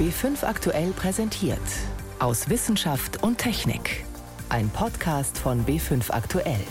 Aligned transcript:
B5 0.00 0.44
aktuell 0.44 0.92
präsentiert. 0.92 1.60
Aus 2.20 2.48
Wissenschaft 2.48 3.22
und 3.22 3.36
Technik. 3.36 4.06
Ein 4.48 4.70
Podcast 4.70 5.36
von 5.36 5.66
B5 5.66 6.10
aktuell. 6.10 6.64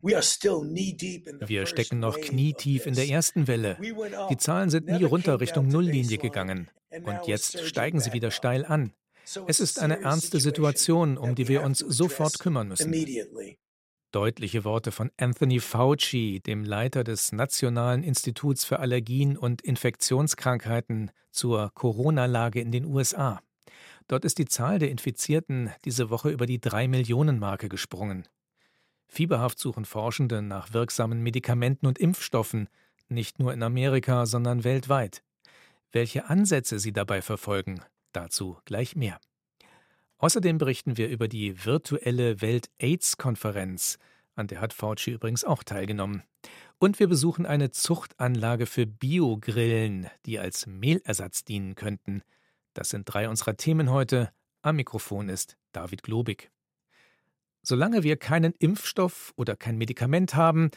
Wir 0.00 1.66
stecken 1.66 1.98
noch 1.98 2.20
knietief 2.20 2.86
in 2.86 2.94
der 2.94 3.08
ersten 3.08 3.48
Welle. 3.48 3.76
Die 4.30 4.36
Zahlen 4.36 4.70
sind 4.70 4.86
nie 4.86 5.02
runter 5.02 5.40
Richtung 5.40 5.66
Nulllinie 5.66 6.18
gegangen. 6.18 6.70
Und 7.02 7.26
jetzt 7.26 7.66
steigen 7.66 7.98
sie 7.98 8.12
wieder 8.12 8.30
steil 8.30 8.64
an. 8.64 8.92
Es 9.48 9.58
ist 9.58 9.80
eine 9.80 10.02
ernste 10.02 10.38
Situation, 10.38 11.18
um 11.18 11.34
die 11.34 11.48
wir 11.48 11.64
uns 11.64 11.80
sofort 11.80 12.38
kümmern 12.38 12.68
müssen. 12.68 12.92
Deutliche 14.16 14.64
Worte 14.64 14.92
von 14.92 15.10
Anthony 15.18 15.60
Fauci, 15.60 16.40
dem 16.40 16.64
Leiter 16.64 17.04
des 17.04 17.32
Nationalen 17.32 18.02
Instituts 18.02 18.64
für 18.64 18.78
Allergien 18.78 19.36
und 19.36 19.60
Infektionskrankheiten, 19.60 21.10
zur 21.32 21.70
Corona-Lage 21.74 22.62
in 22.62 22.72
den 22.72 22.86
USA. 22.86 23.42
Dort 24.08 24.24
ist 24.24 24.38
die 24.38 24.46
Zahl 24.46 24.78
der 24.78 24.90
Infizierten 24.90 25.70
diese 25.84 26.08
Woche 26.08 26.30
über 26.30 26.46
die 26.46 26.62
drei 26.62 26.88
Millionen 26.88 27.38
Marke 27.38 27.68
gesprungen. 27.68 28.26
Fieberhaft 29.06 29.58
suchen 29.58 29.84
Forschende 29.84 30.40
nach 30.40 30.72
wirksamen 30.72 31.22
Medikamenten 31.22 31.86
und 31.86 31.98
Impfstoffen, 31.98 32.70
nicht 33.10 33.38
nur 33.38 33.52
in 33.52 33.62
Amerika, 33.62 34.24
sondern 34.24 34.64
weltweit. 34.64 35.22
Welche 35.92 36.30
Ansätze 36.30 36.78
sie 36.78 36.94
dabei 36.94 37.20
verfolgen, 37.20 37.82
dazu 38.12 38.56
gleich 38.64 38.96
mehr. 38.96 39.20
Außerdem 40.18 40.58
berichten 40.58 40.96
wir 40.96 41.08
über 41.08 41.28
die 41.28 41.64
virtuelle 41.64 42.40
Welt-AIDS-Konferenz, 42.40 43.98
an 44.34 44.46
der 44.46 44.60
hat 44.60 44.72
Fauci 44.72 45.12
übrigens 45.12 45.44
auch 45.44 45.62
teilgenommen. 45.62 46.22
Und 46.78 46.98
wir 47.00 47.08
besuchen 47.08 47.46
eine 47.46 47.70
Zuchtanlage 47.70 48.66
für 48.66 48.86
Biogrillen, 48.86 50.08
die 50.26 50.38
als 50.38 50.66
Mehlersatz 50.66 51.44
dienen 51.44 51.74
könnten. 51.74 52.22
Das 52.74 52.90
sind 52.90 53.04
drei 53.04 53.28
unserer 53.28 53.56
Themen 53.56 53.90
heute. 53.90 54.30
Am 54.62 54.76
Mikrofon 54.76 55.28
ist 55.28 55.56
David 55.72 56.02
Globig. 56.02 56.50
Solange 57.62 58.02
wir 58.02 58.16
keinen 58.16 58.52
Impfstoff 58.58 59.32
oder 59.36 59.56
kein 59.56 59.76
Medikament 59.78 60.34
haben, 60.34 60.70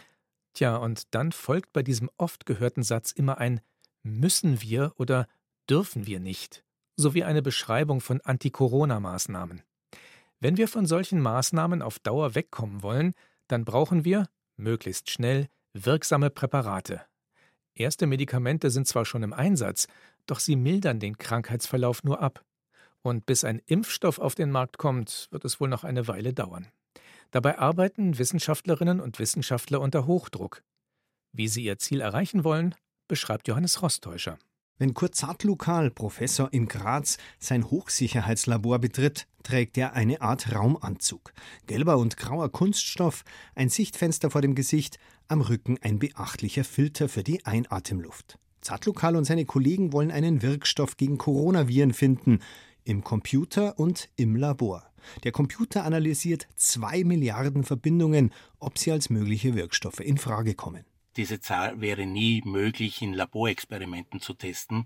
tja, 0.54 0.78
und 0.78 1.14
dann 1.14 1.32
folgt 1.32 1.74
bei 1.74 1.84
diesem 1.84 2.10
oft 2.18 2.46
gehörten 2.46 2.84
Satz 2.84 3.12
immer 3.12 3.38
ein 3.38 3.62
müssen 4.04 4.62
wir 4.62 4.94
oder 4.98 5.28
dürfen 5.70 6.08
wir 6.08 6.20
nicht, 6.20 6.64
sowie 7.00 7.24
eine 7.24 7.42
Beschreibung 7.42 8.02
von 8.02 8.22
Anti-Corona-Maßnahmen. 8.22 9.64
Wenn 10.40 10.58
wir 10.58 10.68
von 10.68 10.86
solchen 10.86 11.22
Maßnahmen 11.22 11.82
auf 11.82 12.00
Dauer 12.00 12.36
wegkommen 12.36 12.84
wollen, 12.84 13.14
dann 13.48 13.66
brauchen 13.66 14.06
wir, 14.06 14.28
möglichst 14.58 15.10
schnell, 15.10 15.48
wirksame 15.74 16.30
Präparate. 16.30 17.02
Erste 17.74 18.08
Medikamente 18.08 18.70
sind 18.70 18.88
zwar 18.88 19.06
schon 19.06 19.24
im 19.24 19.34
Einsatz, 19.34 19.88
doch 20.26 20.40
sie 20.40 20.56
mildern 20.56 21.00
den 21.00 21.18
Krankheitsverlauf 21.18 22.04
nur 22.04 22.22
ab. 22.22 22.44
Und 23.02 23.26
bis 23.26 23.44
ein 23.44 23.62
Impfstoff 23.66 24.20
auf 24.20 24.36
den 24.36 24.52
Markt 24.52 24.78
kommt, 24.78 25.28
wird 25.32 25.46
es 25.46 25.60
wohl 25.62 25.70
noch 25.70 25.86
eine 25.86 26.08
Weile 26.08 26.34
dauern. 26.34 26.68
Dabei 27.32 27.58
arbeiten 27.58 28.18
Wissenschaftlerinnen 28.18 29.00
und 29.00 29.20
Wissenschaftler 29.20 29.80
unter 29.80 30.06
Hochdruck. 30.06 30.64
Wie 31.32 31.48
sie 31.48 31.64
ihr 31.64 31.78
Ziel 31.78 32.02
erreichen 32.02 32.44
wollen, 32.44 32.76
beschreibt 33.08 33.48
Johannes 33.48 33.82
Rostäuscher. 33.82 34.38
Wenn 34.80 34.94
Kurt 34.94 35.14
Zartlukal, 35.14 35.92
Professor 35.92 36.54
in 36.54 36.70
Graz, 36.70 37.18
sein 37.38 37.70
Hochsicherheitslabor 37.70 38.80
betritt, 38.80 39.28
trägt 39.44 39.78
er 39.78 39.92
eine 39.92 40.22
Art 40.22 40.56
Raumanzug. 40.56 41.34
Gelber 41.68 41.98
und 41.98 42.16
grauer 42.16 42.50
Kunststoff, 42.50 43.26
ein 43.56 43.68
Sichtfenster 43.68 44.32
vor 44.32 44.42
dem 44.42 44.56
Gesicht, 44.56 44.98
am 45.28 45.42
Rücken 45.42 45.78
ein 45.82 46.00
beachtlicher 46.00 46.64
Filter 46.64 47.10
für 47.10 47.24
die 47.24 47.46
Einatemluft. 47.46 48.40
Zartlukal 48.62 49.18
und 49.18 49.26
seine 49.26 49.44
Kollegen 49.44 49.92
wollen 49.92 50.12
einen 50.12 50.42
Wirkstoff 50.42 50.96
gegen 50.96 51.18
Coronaviren 51.18 51.94
finden, 51.94 52.40
im 52.86 53.04
Computer 53.04 53.78
und 53.78 54.08
im 54.16 54.38
Labor. 54.38 54.90
Der 55.26 55.34
Computer 55.34 55.84
analysiert 55.84 56.48
zwei 56.56 57.04
Milliarden 57.04 57.66
Verbindungen, 57.66 58.32
ob 58.60 58.78
sie 58.78 58.94
als 58.94 59.10
mögliche 59.10 59.56
Wirkstoffe 59.56 60.00
in 60.00 60.18
Frage 60.18 60.56
kommen. 60.56 60.86
Diese 61.20 61.42
Zahl 61.42 61.82
wäre 61.82 62.06
nie 62.06 62.42
möglich 62.46 63.02
in 63.02 63.14
Laborexperimenten 63.14 64.22
zu 64.22 64.34
testen. 64.34 64.86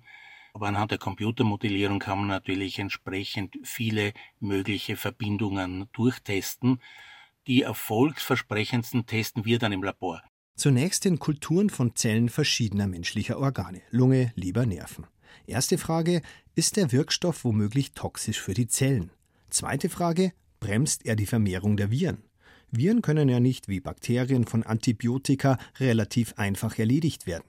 Aber 0.56 0.68
anhand 0.68 0.90
der 0.90 0.98
Computermodellierung 0.98 2.00
kann 2.00 2.18
man 2.18 2.28
natürlich 2.28 2.80
entsprechend 2.80 3.60
viele 3.62 4.14
mögliche 4.40 4.98
Verbindungen 4.98 5.90
durchtesten. 5.94 6.80
Die 7.46 7.62
erfolgsversprechendsten 7.62 9.06
testen 9.06 9.46
wir 9.46 9.60
dann 9.60 9.74
im 9.74 9.84
Labor. 9.84 10.24
Zunächst 10.56 11.06
in 11.06 11.20
Kulturen 11.20 11.70
von 11.70 11.96
Zellen 11.96 12.30
verschiedener 12.30 12.88
menschlicher 12.88 13.38
Organe, 13.38 13.84
Lunge, 13.92 14.34
Leber, 14.36 14.66
Nerven. 14.66 15.06
Erste 15.46 15.78
Frage, 15.78 16.24
ist 16.56 16.78
der 16.78 16.92
Wirkstoff 16.92 17.44
womöglich 17.44 17.92
toxisch 17.92 18.42
für 18.42 18.56
die 18.56 18.68
Zellen? 18.68 19.12
Zweite 19.52 19.88
Frage, 19.88 20.34
bremst 20.60 21.06
er 21.06 21.16
die 21.16 21.28
Vermehrung 21.28 21.78
der 21.78 21.92
Viren? 21.92 22.24
Viren 22.76 23.04
können 23.04 23.30
ja 23.30 23.40
nicht 23.40 23.68
wie 23.68 23.80
Bakterien 23.80 24.46
von 24.46 24.64
Antibiotika 24.64 25.60
relativ 25.80 26.34
einfach 26.38 26.80
erledigt 26.80 27.28
werden. 27.28 27.44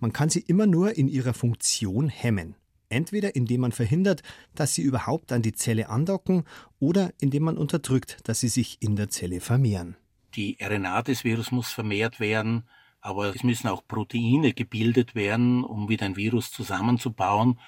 Man 0.00 0.12
kann 0.12 0.28
sie 0.28 0.40
immer 0.40 0.66
nur 0.66 0.96
in 0.96 1.08
ihrer 1.08 1.32
Funktion 1.32 2.08
hemmen. 2.08 2.56
Entweder 2.88 3.34
indem 3.34 3.62
man 3.62 3.72
verhindert, 3.72 4.22
dass 4.54 4.74
sie 4.74 4.82
überhaupt 4.82 5.32
an 5.32 5.42
die 5.42 5.54
Zelle 5.54 5.88
andocken 5.88 6.44
oder 6.78 7.12
indem 7.20 7.44
man 7.44 7.56
unterdrückt, 7.56 8.18
dass 8.24 8.40
sie 8.40 8.48
sich 8.48 8.76
in 8.80 8.96
der 8.96 9.08
Zelle 9.08 9.40
vermehren. 9.40 9.96
Die 10.34 10.58
RNA 10.60 11.02
des 11.02 11.24
Virus 11.24 11.50
muss 11.50 11.72
vermehrt 11.72 12.20
werden, 12.20 12.68
aber 13.00 13.34
es 13.34 13.42
müssen 13.42 13.68
auch 13.68 13.86
Proteine 13.88 14.52
gebildet 14.52 15.14
werden, 15.14 15.64
um 15.64 15.88
wieder 15.88 16.04
ein 16.04 16.16
Virus 16.16 16.52
zusammenzubauen. 16.52 17.58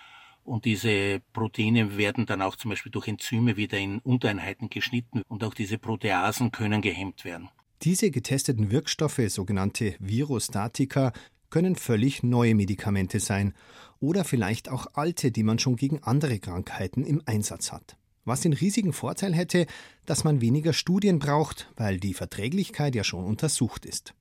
Und 0.48 0.64
diese 0.64 1.20
Proteine 1.34 1.98
werden 1.98 2.24
dann 2.24 2.40
auch 2.40 2.56
zum 2.56 2.70
Beispiel 2.70 2.90
durch 2.90 3.06
Enzyme 3.06 3.58
wieder 3.58 3.76
in 3.76 3.98
Untereinheiten 3.98 4.70
geschnitten 4.70 5.20
und 5.28 5.44
auch 5.44 5.52
diese 5.52 5.76
Proteasen 5.76 6.52
können 6.52 6.80
gehemmt 6.80 7.26
werden. 7.26 7.50
Diese 7.82 8.10
getesteten 8.10 8.70
Wirkstoffe, 8.70 9.20
sogenannte 9.28 9.94
Virostatika, 9.98 11.12
können 11.50 11.76
völlig 11.76 12.22
neue 12.22 12.54
Medikamente 12.54 13.20
sein 13.20 13.52
oder 14.00 14.24
vielleicht 14.24 14.70
auch 14.70 14.86
alte, 14.94 15.30
die 15.30 15.42
man 15.42 15.58
schon 15.58 15.76
gegen 15.76 16.02
andere 16.02 16.38
Krankheiten 16.38 17.04
im 17.04 17.20
Einsatz 17.26 17.70
hat. 17.70 17.98
Was 18.24 18.40
den 18.40 18.54
riesigen 18.54 18.94
Vorteil 18.94 19.34
hätte, 19.34 19.66
dass 20.06 20.24
man 20.24 20.40
weniger 20.40 20.72
Studien 20.72 21.18
braucht, 21.18 21.70
weil 21.76 22.00
die 22.00 22.14
Verträglichkeit 22.14 22.94
ja 22.94 23.04
schon 23.04 23.26
untersucht 23.26 23.84
ist. 23.84 24.14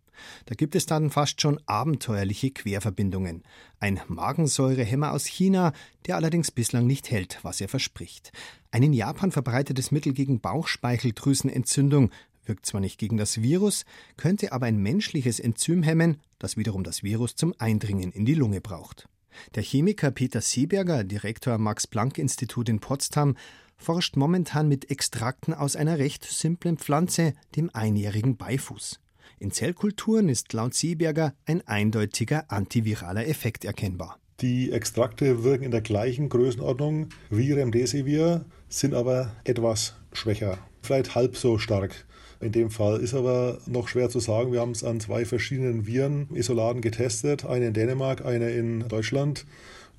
Da 0.45 0.55
gibt 0.55 0.75
es 0.75 0.85
dann 0.85 1.09
fast 1.09 1.41
schon 1.41 1.59
abenteuerliche 1.65 2.51
Querverbindungen. 2.51 3.43
Ein 3.79 3.99
Magensäurehemmer 4.07 5.11
aus 5.11 5.25
China, 5.25 5.73
der 6.05 6.15
allerdings 6.15 6.51
bislang 6.51 6.87
nicht 6.87 7.11
hält, 7.11 7.39
was 7.43 7.61
er 7.61 7.67
verspricht. 7.67 8.31
Ein 8.71 8.83
in 8.83 8.93
Japan 8.93 9.31
verbreitetes 9.31 9.91
Mittel 9.91 10.13
gegen 10.13 10.39
Bauchspeicheldrüsenentzündung 10.39 12.11
wirkt 12.47 12.65
zwar 12.65 12.81
nicht 12.81 12.97
gegen 12.97 13.17
das 13.17 13.41
Virus, 13.41 13.85
könnte 14.15 14.51
aber 14.51 14.65
ein 14.65 14.77
menschliches 14.77 15.39
Enzym 15.39 15.83
hemmen, 15.83 16.21
das 16.39 16.57
wiederum 16.57 16.83
das 16.83 17.03
Virus 17.03 17.35
zum 17.35 17.53
Eindringen 17.57 18.11
in 18.11 18.25
die 18.25 18.35
Lunge 18.35 18.61
braucht. 18.61 19.07
Der 19.55 19.63
Chemiker 19.63 20.11
Peter 20.11 20.41
Seeberger, 20.41 21.03
Direktor 21.03 21.53
am 21.53 21.63
Max-Planck-Institut 21.63 22.69
in 22.69 22.79
Potsdam, 22.79 23.35
forscht 23.77 24.15
momentan 24.15 24.67
mit 24.67 24.89
Extrakten 24.89 25.53
aus 25.53 25.75
einer 25.75 25.99
recht 25.99 26.23
simplen 26.25 26.77
Pflanze, 26.77 27.33
dem 27.55 27.69
einjährigen 27.73 28.35
Beifuß. 28.37 28.99
In 29.39 29.51
Zellkulturen 29.51 30.29
ist 30.29 30.51
laut 30.53 30.73
Seeberger 30.73 31.35
ein 31.45 31.61
eindeutiger 31.67 32.45
antiviraler 32.49 33.27
Effekt 33.27 33.65
erkennbar. 33.65 34.17
Die 34.41 34.71
Extrakte 34.71 35.43
wirken 35.43 35.63
in 35.63 35.71
der 35.71 35.81
gleichen 35.81 36.29
Größenordnung 36.29 37.09
wie 37.29 37.53
Remdesivir, 37.53 38.45
sind 38.67 38.95
aber 38.95 39.31
etwas 39.43 39.95
schwächer, 40.11 40.57
vielleicht 40.81 41.13
halb 41.13 41.37
so 41.37 41.59
stark. 41.59 42.07
In 42.39 42.51
dem 42.51 42.71
Fall 42.71 42.99
ist 42.99 43.13
aber 43.13 43.59
noch 43.67 43.87
schwer 43.87 44.09
zu 44.09 44.19
sagen. 44.19 44.51
Wir 44.51 44.59
haben 44.59 44.71
es 44.71 44.83
an 44.83 44.99
zwei 44.99 45.23
verschiedenen 45.23 45.85
Viren-Isolaten 45.85 46.81
getestet, 46.81 47.45
eine 47.45 47.67
in 47.67 47.73
Dänemark, 47.73 48.25
eine 48.25 48.49
in 48.51 48.87
Deutschland 48.87 49.45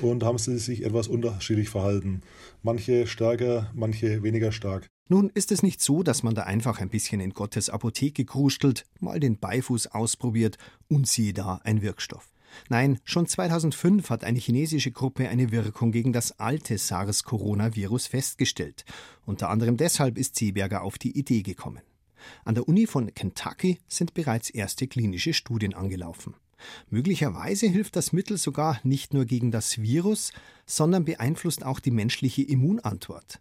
und 0.02 0.22
haben 0.22 0.38
sie 0.38 0.58
sich 0.58 0.84
etwas 0.84 1.08
unterschiedlich 1.08 1.68
verhalten. 1.68 2.22
Manche 2.62 3.06
stärker, 3.06 3.70
manche 3.74 4.22
weniger 4.22 4.52
stark. 4.52 4.88
Nun 5.08 5.30
ist 5.32 5.52
es 5.52 5.62
nicht 5.62 5.80
so, 5.80 6.02
dass 6.02 6.22
man 6.22 6.34
da 6.34 6.42
einfach 6.42 6.80
ein 6.80 6.90
bisschen 6.90 7.20
in 7.20 7.32
Gottes 7.32 7.70
Apotheke 7.70 8.24
krustelt, 8.24 8.84
mal 9.00 9.20
den 9.20 9.38
Beifuß 9.38 9.88
ausprobiert 9.88 10.58
und 10.88 11.08
siehe 11.08 11.32
da 11.32 11.60
ein 11.64 11.80
Wirkstoff. 11.80 12.30
Nein, 12.68 12.98
schon 13.04 13.26
2005 13.26 14.10
hat 14.10 14.24
eine 14.24 14.38
chinesische 14.38 14.90
Gruppe 14.90 15.28
eine 15.28 15.50
Wirkung 15.50 15.92
gegen 15.92 16.12
das 16.12 16.38
alte 16.38 16.76
SARS-Coronavirus 16.76 18.06
festgestellt. 18.06 18.84
Unter 19.24 19.48
anderem 19.50 19.76
deshalb 19.76 20.18
ist 20.18 20.36
Seeberger 20.36 20.82
auf 20.82 20.98
die 20.98 21.16
Idee 21.16 21.42
gekommen. 21.42 21.82
An 22.44 22.54
der 22.54 22.68
Uni 22.68 22.86
von 22.86 23.12
Kentucky 23.14 23.78
sind 23.88 24.14
bereits 24.14 24.50
erste 24.50 24.86
klinische 24.86 25.32
Studien 25.32 25.74
angelaufen. 25.74 26.34
Möglicherweise 26.90 27.66
hilft 27.66 27.96
das 27.96 28.12
Mittel 28.12 28.36
sogar 28.36 28.80
nicht 28.82 29.14
nur 29.14 29.24
gegen 29.24 29.50
das 29.50 29.78
Virus, 29.78 30.32
sondern 30.66 31.04
beeinflusst 31.04 31.64
auch 31.64 31.80
die 31.80 31.90
menschliche 31.90 32.42
Immunantwort. 32.42 33.40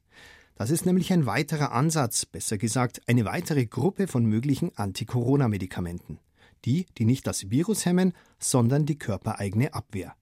Das 0.56 0.72
ist 0.72 0.86
nämlich 0.86 1.14
ein 1.14 1.28
weiterer 1.28 1.72
Ansatz, 1.72 2.26
besser 2.26 2.58
gesagt 2.58 3.02
eine 3.08 3.26
weitere 3.26 3.68
Gruppe 3.68 4.08
von 4.08 4.26
möglichen 4.26 4.76
Anti-Corona-Medikamenten. 4.76 6.20
Die, 6.66 6.88
die 6.98 7.06
nicht 7.06 7.28
das 7.28 7.52
Virus 7.52 7.86
hemmen, 7.86 8.14
sondern 8.40 8.88
die 8.88 8.98
körpereigene 8.98 9.76
Abwehr. 9.76 10.16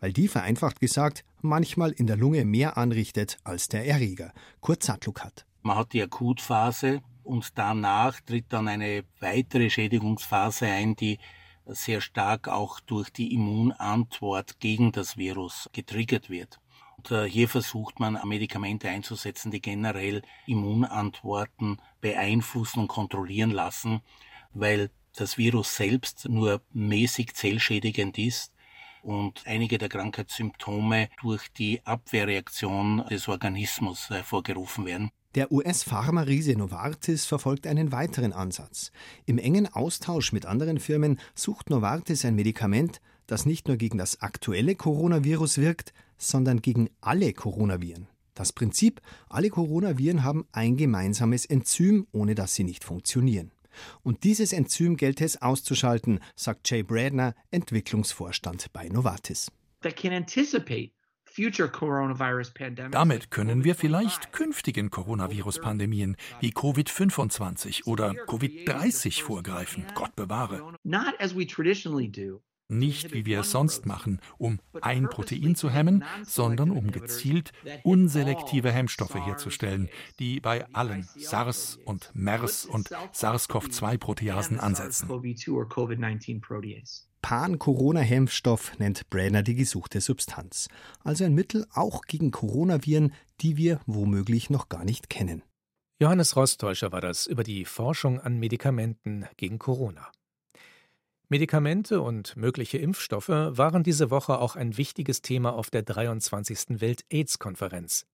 Weil 0.00 0.14
die, 0.14 0.28
vereinfacht 0.28 0.80
gesagt, 0.80 1.24
manchmal 1.42 1.92
in 1.92 2.06
der 2.06 2.16
Lunge 2.16 2.44
mehr 2.46 2.78
anrichtet 2.78 3.36
als 3.44 3.68
der 3.68 3.86
Erreger. 3.86 4.32
Zatluk 4.80 5.20
hat. 5.22 5.44
Man 5.62 5.76
hat 5.76 5.92
die 5.92 6.02
Akutphase 6.02 7.02
und 7.22 7.56
danach 7.56 8.20
tritt 8.20 8.46
dann 8.48 8.68
eine 8.68 9.04
weitere 9.20 9.70
Schädigungsphase 9.70 10.66
ein, 10.66 10.96
die 10.96 11.18
sehr 11.66 12.00
stark 12.00 12.48
auch 12.48 12.80
durch 12.80 13.10
die 13.10 13.32
Immunantwort 13.34 14.60
gegen 14.60 14.92
das 14.92 15.16
Virus 15.16 15.68
getriggert 15.72 16.30
wird. 16.30 16.60
Und 16.96 17.10
äh, 17.10 17.28
hier 17.28 17.48
versucht 17.48 18.00
man 18.00 18.18
Medikamente 18.24 18.88
einzusetzen, 18.88 19.50
die 19.50 19.60
generell 19.60 20.22
Immunantworten 20.46 21.80
beeinflussen 22.00 22.80
und 22.80 22.88
kontrollieren 22.88 23.50
lassen, 23.50 24.00
weil 24.52 24.90
das 25.14 25.38
Virus 25.38 25.76
selbst 25.76 26.28
nur 26.28 26.62
mäßig 26.72 27.34
zellschädigend 27.34 28.18
ist 28.18 28.52
und 29.02 29.42
einige 29.46 29.78
der 29.78 29.88
Krankheitssymptome 29.88 31.08
durch 31.20 31.48
die 31.52 31.84
Abwehrreaktion 31.84 33.04
des 33.10 33.28
Organismus 33.28 34.10
hervorgerufen 34.10 34.86
werden. 34.86 35.10
Der 35.34 35.50
US-Pharma-Riese 35.50 36.56
Novartis 36.56 37.24
verfolgt 37.24 37.66
einen 37.66 37.90
weiteren 37.90 38.34
Ansatz. 38.34 38.92
Im 39.24 39.38
engen 39.38 39.66
Austausch 39.66 40.30
mit 40.32 40.44
anderen 40.44 40.78
Firmen 40.78 41.18
sucht 41.34 41.70
Novartis 41.70 42.26
ein 42.26 42.34
Medikament, 42.34 43.00
das 43.26 43.46
nicht 43.46 43.66
nur 43.66 43.78
gegen 43.78 43.96
das 43.96 44.20
aktuelle 44.20 44.74
Coronavirus 44.74 45.56
wirkt, 45.56 45.94
sondern 46.18 46.60
gegen 46.60 46.90
alle 47.00 47.32
Coronaviren. 47.32 48.08
Das 48.34 48.52
Prinzip, 48.52 49.00
alle 49.30 49.48
Coronaviren 49.48 50.22
haben 50.22 50.46
ein 50.52 50.76
gemeinsames 50.76 51.46
Enzym, 51.46 52.06
ohne 52.12 52.34
dass 52.34 52.54
sie 52.54 52.64
nicht 52.64 52.84
funktionieren. 52.84 53.52
Und 54.02 54.24
dieses 54.24 54.52
Enzym 54.52 54.98
gelte 54.98 55.24
es 55.24 55.40
auszuschalten, 55.40 56.20
sagt 56.36 56.68
Jay 56.70 56.82
Bradner, 56.82 57.34
Entwicklungsvorstand 57.50 58.70
bei 58.74 58.88
Novartis. 58.90 59.50
That 59.80 59.96
can 59.96 60.12
anticipate 60.12 60.92
damit 62.90 63.30
können 63.30 63.64
wir 63.64 63.74
vielleicht 63.74 64.32
künftigen 64.32 64.90
Coronavirus-Pandemien 64.90 66.16
wie 66.40 66.50
Covid-25 66.50 67.86
oder 67.86 68.10
Covid-30 68.10 69.22
vorgreifen. 69.22 69.86
Gott 69.94 70.14
bewahre. 70.16 70.76
Nicht 72.68 73.12
wie 73.12 73.26
wir 73.26 73.40
es 73.40 73.50
sonst 73.50 73.84
machen, 73.84 74.20
um 74.38 74.58
ein 74.80 75.10
Protein 75.10 75.54
zu 75.54 75.68
hemmen, 75.68 76.04
sondern 76.24 76.70
um 76.70 76.90
gezielt 76.90 77.52
unselektive 77.82 78.72
Hemmstoffe 78.72 79.14
herzustellen, 79.14 79.90
die 80.18 80.40
bei 80.40 80.66
allen 80.72 81.06
SARS 81.16 81.78
und 81.84 82.10
MERS 82.14 82.64
und 82.64 82.88
SARS-CoV-2-Proteasen 83.12 84.58
ansetzen. 84.58 85.08
Pan-Corona-Hemmstoff 87.22 88.78
nennt 88.78 89.08
Brenner 89.08 89.42
die 89.42 89.54
gesuchte 89.54 90.00
Substanz. 90.00 90.68
Also 91.02 91.24
ein 91.24 91.34
Mittel 91.34 91.66
auch 91.72 92.02
gegen 92.02 92.30
Coronaviren, 92.30 93.14
die 93.40 93.56
wir 93.56 93.80
womöglich 93.86 94.50
noch 94.50 94.68
gar 94.68 94.84
nicht 94.84 95.08
kennen. 95.08 95.42
Johannes 96.00 96.36
Rostäuscher 96.36 96.92
war 96.92 97.00
das 97.00 97.26
über 97.26 97.44
die 97.44 97.64
Forschung 97.64 98.20
an 98.20 98.38
Medikamenten 98.38 99.26
gegen 99.36 99.58
Corona. 99.58 100.10
Medikamente 101.28 102.02
und 102.02 102.36
mögliche 102.36 102.76
Impfstoffe 102.76 103.28
waren 103.28 103.84
diese 103.84 104.10
Woche 104.10 104.38
auch 104.38 104.56
ein 104.56 104.76
wichtiges 104.76 105.22
Thema 105.22 105.54
auf 105.54 105.70
der 105.70 105.82
23. 105.82 106.80
Welt-AIDS-Konferenz. 106.80 108.04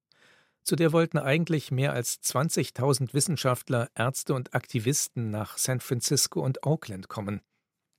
Zu 0.62 0.76
der 0.76 0.92
wollten 0.92 1.18
eigentlich 1.18 1.72
mehr 1.72 1.94
als 1.94 2.20
20.000 2.22 3.14
Wissenschaftler, 3.14 3.88
Ärzte 3.94 4.34
und 4.34 4.54
Aktivisten 4.54 5.30
nach 5.30 5.56
San 5.56 5.80
Francisco 5.80 6.40
und 6.40 6.64
Oakland 6.66 7.08
kommen. 7.08 7.40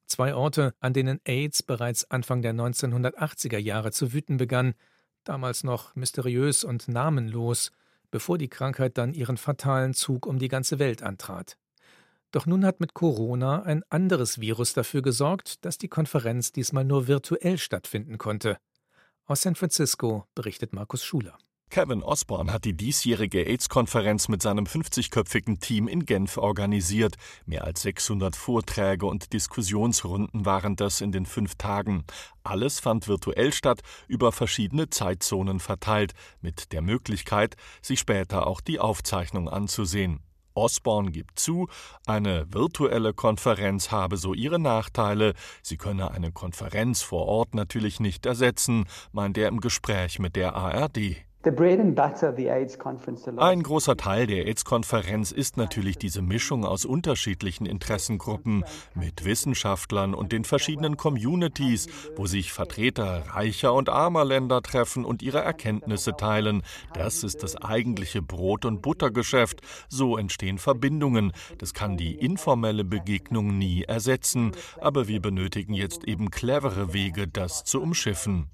Zwei 0.09 0.33
Orte, 0.33 0.73
an 0.79 0.93
denen 0.93 1.21
AIDS 1.23 1.61
bereits 1.61 2.09
Anfang 2.09 2.41
der 2.41 2.53
1980er 2.53 3.59
Jahre 3.59 3.91
zu 3.91 4.11
wüten 4.11 4.37
begann, 4.37 4.73
damals 5.23 5.63
noch 5.63 5.95
mysteriös 5.95 6.63
und 6.63 6.87
namenlos, 6.87 7.71
bevor 8.09 8.39
die 8.39 8.49
Krankheit 8.49 8.97
dann 8.97 9.13
ihren 9.13 9.37
fatalen 9.37 9.93
Zug 9.93 10.25
um 10.25 10.39
die 10.39 10.47
ganze 10.47 10.79
Welt 10.79 11.03
antrat. 11.03 11.59
Doch 12.31 12.47
nun 12.47 12.65
hat 12.65 12.79
mit 12.79 12.95
Corona 12.95 13.61
ein 13.61 13.83
anderes 13.89 14.41
Virus 14.41 14.73
dafür 14.73 15.03
gesorgt, 15.03 15.63
dass 15.63 15.77
die 15.77 15.87
Konferenz 15.87 16.51
diesmal 16.51 16.85
nur 16.85 17.07
virtuell 17.07 17.59
stattfinden 17.59 18.17
konnte. 18.17 18.57
Aus 19.25 19.41
San 19.41 19.53
Francisco 19.53 20.25
berichtet 20.33 20.73
Markus 20.73 21.03
Schuler. 21.03 21.37
Kevin 21.69 22.01
Osborne 22.01 22.51
hat 22.51 22.65
die 22.65 22.73
diesjährige 22.73 23.45
AIDS-Konferenz 23.45 24.27
mit 24.27 24.41
seinem 24.41 24.65
50-köpfigen 24.65 25.59
Team 25.59 25.87
in 25.87 26.03
Genf 26.03 26.37
organisiert. 26.37 27.15
Mehr 27.45 27.63
als 27.63 27.83
600 27.83 28.35
Vorträge 28.35 29.05
und 29.05 29.33
Diskussionsrunden 29.33 30.45
waren 30.47 30.75
das 30.75 30.99
in 30.99 31.11
den 31.11 31.27
fünf 31.27 31.55
Tagen. 31.55 32.05
Alles 32.43 32.79
fand 32.79 33.07
virtuell 33.07 33.53
statt, 33.53 33.81
über 34.07 34.31
verschiedene 34.31 34.89
Zeitzonen 34.89 35.59
verteilt, 35.59 36.13
mit 36.41 36.71
der 36.71 36.81
Möglichkeit, 36.81 37.55
sich 37.83 37.99
später 37.99 38.47
auch 38.47 38.61
die 38.61 38.79
Aufzeichnung 38.79 39.47
anzusehen. 39.47 40.21
Osborne 40.55 41.11
gibt 41.11 41.39
zu, 41.39 41.67
eine 42.07 42.51
virtuelle 42.51 43.13
Konferenz 43.13 43.91
habe 43.91 44.17
so 44.17 44.33
ihre 44.33 44.57
Nachteile. 44.57 45.35
Sie 45.61 45.77
könne 45.77 46.09
eine 46.09 46.31
Konferenz 46.31 47.03
vor 47.03 47.27
Ort 47.27 47.53
natürlich 47.53 47.99
nicht 47.99 48.25
ersetzen, 48.25 48.87
meint 49.11 49.37
er 49.37 49.47
im 49.49 49.61
Gespräch 49.61 50.17
mit 50.17 50.35
der 50.35 50.55
ARD. 50.55 51.28
Ein 53.37 53.63
großer 53.63 53.95
Teil 53.95 54.27
der 54.27 54.45
AIDS-Konferenz 54.45 55.31
ist 55.31 55.55
natürlich 55.55 55.97
diese 55.97 56.21
Mischung 56.21 56.65
aus 56.65 56.83
unterschiedlichen 56.83 57.65
Interessengruppen 57.65 58.65
mit 58.93 59.23
Wissenschaftlern 59.23 60.13
und 60.13 60.33
den 60.33 60.43
verschiedenen 60.43 60.97
Communities, 60.97 61.87
wo 62.17 62.25
sich 62.25 62.51
Vertreter 62.51 63.23
reicher 63.29 63.73
und 63.73 63.87
armer 63.87 64.25
Länder 64.25 64.61
treffen 64.61 65.05
und 65.05 65.21
ihre 65.21 65.39
Erkenntnisse 65.39 66.11
teilen. 66.17 66.61
Das 66.93 67.23
ist 67.23 67.41
das 67.41 67.55
eigentliche 67.55 68.21
Brot- 68.21 68.65
und 68.65 68.81
Buttergeschäft. 68.81 69.61
So 69.87 70.17
entstehen 70.17 70.57
Verbindungen. 70.57 71.31
Das 71.57 71.73
kann 71.73 71.95
die 71.95 72.15
informelle 72.15 72.83
Begegnung 72.83 73.57
nie 73.57 73.83
ersetzen. 73.83 74.51
Aber 74.81 75.07
wir 75.07 75.21
benötigen 75.21 75.73
jetzt 75.73 76.03
eben 76.03 76.31
clevere 76.31 76.91
Wege, 76.91 77.29
das 77.29 77.63
zu 77.63 77.81
umschiffen. 77.81 78.49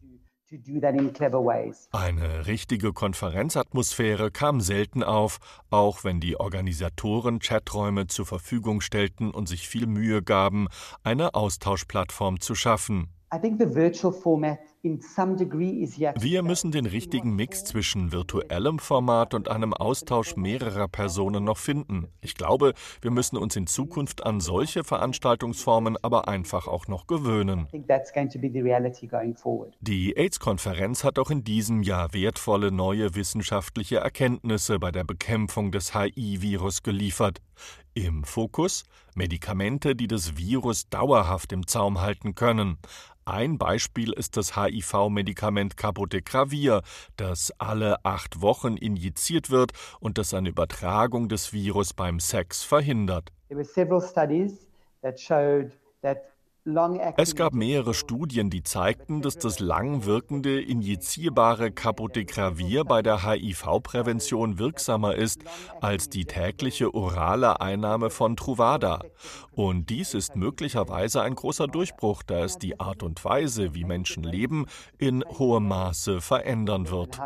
Eine 1.92 2.46
richtige 2.46 2.94
Konferenzatmosphäre 2.94 4.30
kam 4.30 4.62
selten 4.62 5.02
auf, 5.02 5.40
auch 5.72 6.04
wenn 6.04 6.20
die 6.20 6.40
Organisatoren 6.40 7.40
Chaträume 7.40 8.06
zur 8.06 8.28
Verfügung 8.28 8.82
stellten 8.82 9.32
und 9.32 9.48
sich 9.48 9.68
viel 9.68 9.88
Mühe 9.88 10.22
gaben, 10.22 10.68
eine 11.04 11.34
Austauschplattform 11.34 12.40
zu 12.42 12.54
schaffen. 12.54 13.10
Wir 16.20 16.44
müssen 16.44 16.72
den 16.72 16.86
richtigen 16.86 17.36
Mix 17.36 17.64
zwischen 17.64 18.12
virtuellem 18.12 18.78
Format 18.78 19.34
und 19.34 19.50
einem 19.50 19.74
Austausch 19.74 20.36
mehrerer 20.36 20.88
Personen 20.88 21.44
noch 21.44 21.58
finden. 21.58 22.08
Ich 22.22 22.36
glaube, 22.36 22.74
wir 23.02 23.10
müssen 23.10 23.38
uns 23.38 23.56
in 23.56 23.66
Zukunft 23.66 24.24
an 24.24 24.40
solche 24.40 24.84
Veranstaltungsformen 24.84 25.98
aber 26.04 26.28
einfach 26.28 26.68
auch 26.68 26.88
noch 26.88 27.08
gewöhnen. 27.08 27.68
Die 29.82 30.18
AIDS-Konferenz 30.18 31.04
hat 31.04 31.18
auch 31.18 31.32
in 31.32 31.44
diesem 31.44 31.82
Jahr 31.82 32.14
wertvolle 32.14 32.72
neue 32.72 33.16
wissenschaftliche 33.16 33.98
Erkenntnisse 33.98 34.78
bei 34.78 34.92
der 34.92 35.04
Bekämpfung 35.04 35.72
des 35.72 35.96
HIV-Virus 35.96 36.84
geliefert. 36.84 37.42
Im 37.96 38.24
Fokus 38.24 38.84
Medikamente, 39.16 39.96
die 39.96 40.08
das 40.08 40.38
Virus 40.38 40.90
dauerhaft 40.90 41.54
im 41.54 41.66
Zaum 41.68 42.02
halten 42.02 42.36
können. 42.36 42.78
Ein 43.24 43.58
Beispiel 43.58 44.12
ist 44.12 44.38
das 44.38 44.56
HIV-Medikament 44.82 45.78
Cabotegravir, 45.78 46.82
das 47.16 47.52
alle 47.58 48.04
acht 48.04 48.42
Wochen 48.42 48.78
injiziert 48.78 49.50
wird 49.50 49.72
und 50.00 50.18
das 50.18 50.34
eine 50.34 50.50
Übertragung 50.50 51.30
des 51.30 51.54
Virus 51.54 51.94
beim 51.94 52.20
Sex 52.20 52.64
verhindert. 52.64 53.32
There 53.48 53.58
were 53.58 53.66
several 53.66 54.02
studies 54.02 54.68
that 55.02 55.20
showed 55.20 55.72
that 56.02 56.35
es 57.18 57.36
gab 57.36 57.54
mehrere 57.54 57.94
Studien, 57.94 58.50
die 58.50 58.64
zeigten, 58.64 59.22
dass 59.22 59.38
das 59.38 59.60
langwirkende 59.60 60.60
injizierbare 60.60 61.70
Cabotegravir 61.72 62.86
bei 62.86 63.04
der 63.04 63.24
HIV-Prävention 63.24 64.58
wirksamer 64.58 65.14
ist 65.14 65.44
als 65.80 66.10
die 66.10 66.26
tägliche 66.26 66.96
orale 66.96 67.62
Einnahme 67.62 68.10
von 68.10 68.36
Truvada. 68.36 69.02
Und 69.52 69.92
dies 69.92 70.16
ist 70.16 70.36
möglicherweise 70.36 71.22
ein 71.22 71.36
großer 71.36 71.68
Durchbruch, 71.68 72.24
da 72.24 72.44
es 72.44 72.58
die 72.58 72.80
Art 72.80 73.04
und 73.04 73.24
Weise, 73.24 73.76
wie 73.76 73.84
Menschen 73.84 74.24
leben, 74.24 74.66
in 74.98 75.24
hohem 75.38 75.68
Maße 75.68 76.20
verändern 76.20 76.90
wird. 76.90 77.20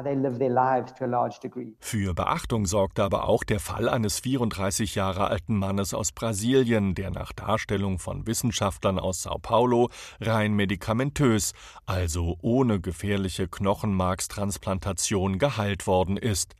Für 1.79 2.13
Beachtung 2.13 2.65
sorgte 2.65 3.03
aber 3.03 3.29
auch 3.29 3.45
der 3.45 3.61
Fall 3.61 3.87
eines 3.87 4.19
34 4.19 4.95
Jahre 4.95 5.27
alten 5.27 5.55
Mannes 5.55 5.93
aus 5.93 6.11
Brasilien, 6.11 6.93
der 6.93 7.11
nach 7.11 7.31
Darstellung 7.31 7.99
von 7.99 8.27
Wissenschaftlern 8.27 8.99
aus 8.99 9.28
Sao 9.29 9.37
Paulo 9.37 9.89
rein 10.19 10.53
medikamentös, 10.53 11.53
also 11.85 12.37
ohne 12.41 12.79
gefährliche 12.79 13.47
Knochenmarkstransplantation 13.47 15.37
geheilt 15.37 15.85
worden 15.85 16.17
ist. 16.17 16.55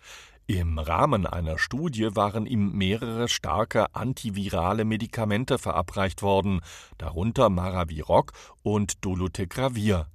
Im 0.45 0.77
Rahmen 0.77 1.25
einer 1.25 1.57
Studie 1.57 2.15
waren 2.15 2.45
ihm 2.45 2.73
mehrere 2.73 3.27
starke 3.27 3.95
antivirale 3.95 4.85
Medikamente 4.85 5.57
verabreicht 5.57 6.21
worden, 6.21 6.61
darunter 6.99 7.49
Maraviroc 7.49 8.33
und 8.61 9.03
Dolutegravir. 9.03 10.07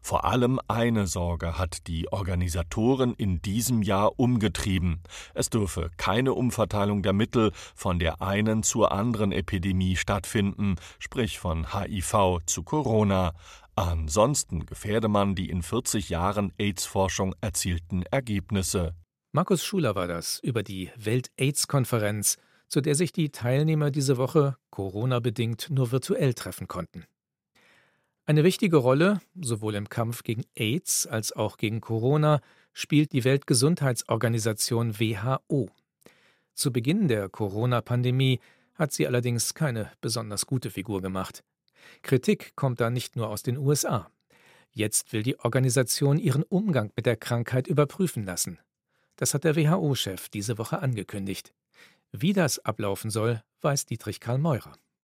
Vor 0.00 0.24
allem 0.24 0.60
eine 0.68 1.06
Sorge 1.06 1.58
hat 1.58 1.86
die 1.86 2.12
Organisatoren 2.12 3.14
in 3.14 3.42
diesem 3.42 3.82
Jahr 3.82 4.18
umgetrieben. 4.18 5.02
Es 5.34 5.50
dürfe 5.50 5.90
keine 5.96 6.34
Umverteilung 6.34 7.02
der 7.02 7.12
Mittel 7.12 7.52
von 7.74 7.98
der 7.98 8.22
einen 8.22 8.62
zur 8.62 8.92
anderen 8.92 9.32
Epidemie 9.32 9.96
stattfinden, 9.96 10.76
sprich 10.98 11.38
von 11.38 11.72
HIV 11.72 12.40
zu 12.46 12.62
Corona. 12.62 13.32
Ansonsten 13.74 14.66
gefährde 14.66 15.08
man 15.08 15.34
die 15.34 15.48
in 15.48 15.62
40 15.62 16.08
Jahren 16.08 16.52
AIDS-Forschung 16.58 17.34
erzielten 17.40 18.02
Ergebnisse. 18.02 18.94
Markus 19.32 19.64
Schuler 19.64 19.94
war 19.94 20.08
das 20.08 20.40
über 20.40 20.62
die 20.62 20.90
Welt-AIDS-Konferenz, 20.96 22.36
zu 22.66 22.80
der 22.80 22.94
sich 22.94 23.12
die 23.12 23.30
Teilnehmer 23.30 23.90
diese 23.90 24.16
Woche 24.16 24.56
Corona-bedingt 24.70 25.68
nur 25.70 25.92
virtuell 25.92 26.34
treffen 26.34 26.68
konnten. 26.68 27.04
Eine 28.26 28.44
wichtige 28.44 28.76
Rolle, 28.76 29.20
sowohl 29.40 29.74
im 29.74 29.88
Kampf 29.88 30.22
gegen 30.22 30.44
AIDS 30.54 31.06
als 31.06 31.32
auch 31.32 31.56
gegen 31.56 31.80
Corona, 31.80 32.40
spielt 32.72 33.12
die 33.12 33.24
Weltgesundheitsorganisation 33.24 35.00
WHO. 35.00 35.68
Zu 36.54 36.72
Beginn 36.72 37.08
der 37.08 37.28
Corona-Pandemie 37.28 38.40
hat 38.74 38.92
sie 38.92 39.06
allerdings 39.06 39.54
keine 39.54 39.90
besonders 40.00 40.46
gute 40.46 40.70
Figur 40.70 41.02
gemacht. 41.02 41.42
Kritik 42.02 42.54
kommt 42.56 42.80
da 42.80 42.90
nicht 42.90 43.16
nur 43.16 43.28
aus 43.28 43.42
den 43.42 43.56
USA. 43.56 44.10
Jetzt 44.72 45.12
will 45.12 45.22
die 45.22 45.38
Organisation 45.40 46.18
ihren 46.18 46.44
Umgang 46.44 46.92
mit 46.94 47.06
der 47.06 47.16
Krankheit 47.16 47.66
überprüfen 47.66 48.24
lassen. 48.24 48.58
Das 49.16 49.34
hat 49.34 49.44
der 49.44 49.56
WHO-Chef 49.56 50.28
diese 50.28 50.56
Woche 50.58 50.80
angekündigt. 50.80 51.52
Wie 52.12 52.32
das 52.32 52.58
ablaufen 52.60 53.10
soll, 53.10 53.42
weiß 53.60 53.86
Dietrich 53.86 54.20
Karl 54.20 54.38
Meurer. 54.38 54.72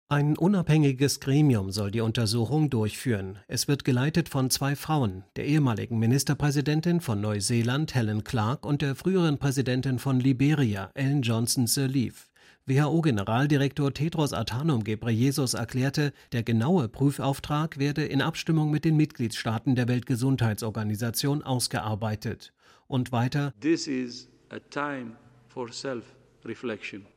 Ein 0.07 0.37
unabhängiges 0.37 1.19
Gremium 1.19 1.71
soll 1.71 1.89
die 1.89 2.01
Untersuchung 2.01 2.69
durchführen. 2.69 3.39
Es 3.47 3.67
wird 3.67 3.83
geleitet 3.83 4.29
von 4.29 4.51
zwei 4.51 4.75
Frauen, 4.75 5.23
der 5.35 5.47
ehemaligen 5.47 5.97
Ministerpräsidentin 5.97 7.01
von 7.01 7.21
Neuseeland 7.21 7.95
Helen 7.95 8.23
Clark 8.23 8.67
und 8.67 8.83
der 8.83 8.93
früheren 8.93 9.39
Präsidentin 9.39 9.97
von 9.97 10.19
Liberia 10.19 10.91
Ellen 10.93 11.23
Johnson 11.23 11.65
Sirleaf. 11.65 12.29
WHO-Generaldirektor 12.67 13.95
Tedros 13.95 14.31
Adhanom 14.31 14.83
Ghebreyesus 14.83 15.55
erklärte, 15.55 16.13
der 16.33 16.43
genaue 16.43 16.87
Prüfauftrag 16.87 17.79
werde 17.79 18.05
in 18.05 18.21
Abstimmung 18.21 18.69
mit 18.69 18.85
den 18.85 18.97
Mitgliedstaaten 18.97 19.73
der 19.73 19.87
Weltgesundheitsorganisation 19.87 21.41
ausgearbeitet. 21.41 22.53
Und 22.85 23.11
weiter 23.11 23.55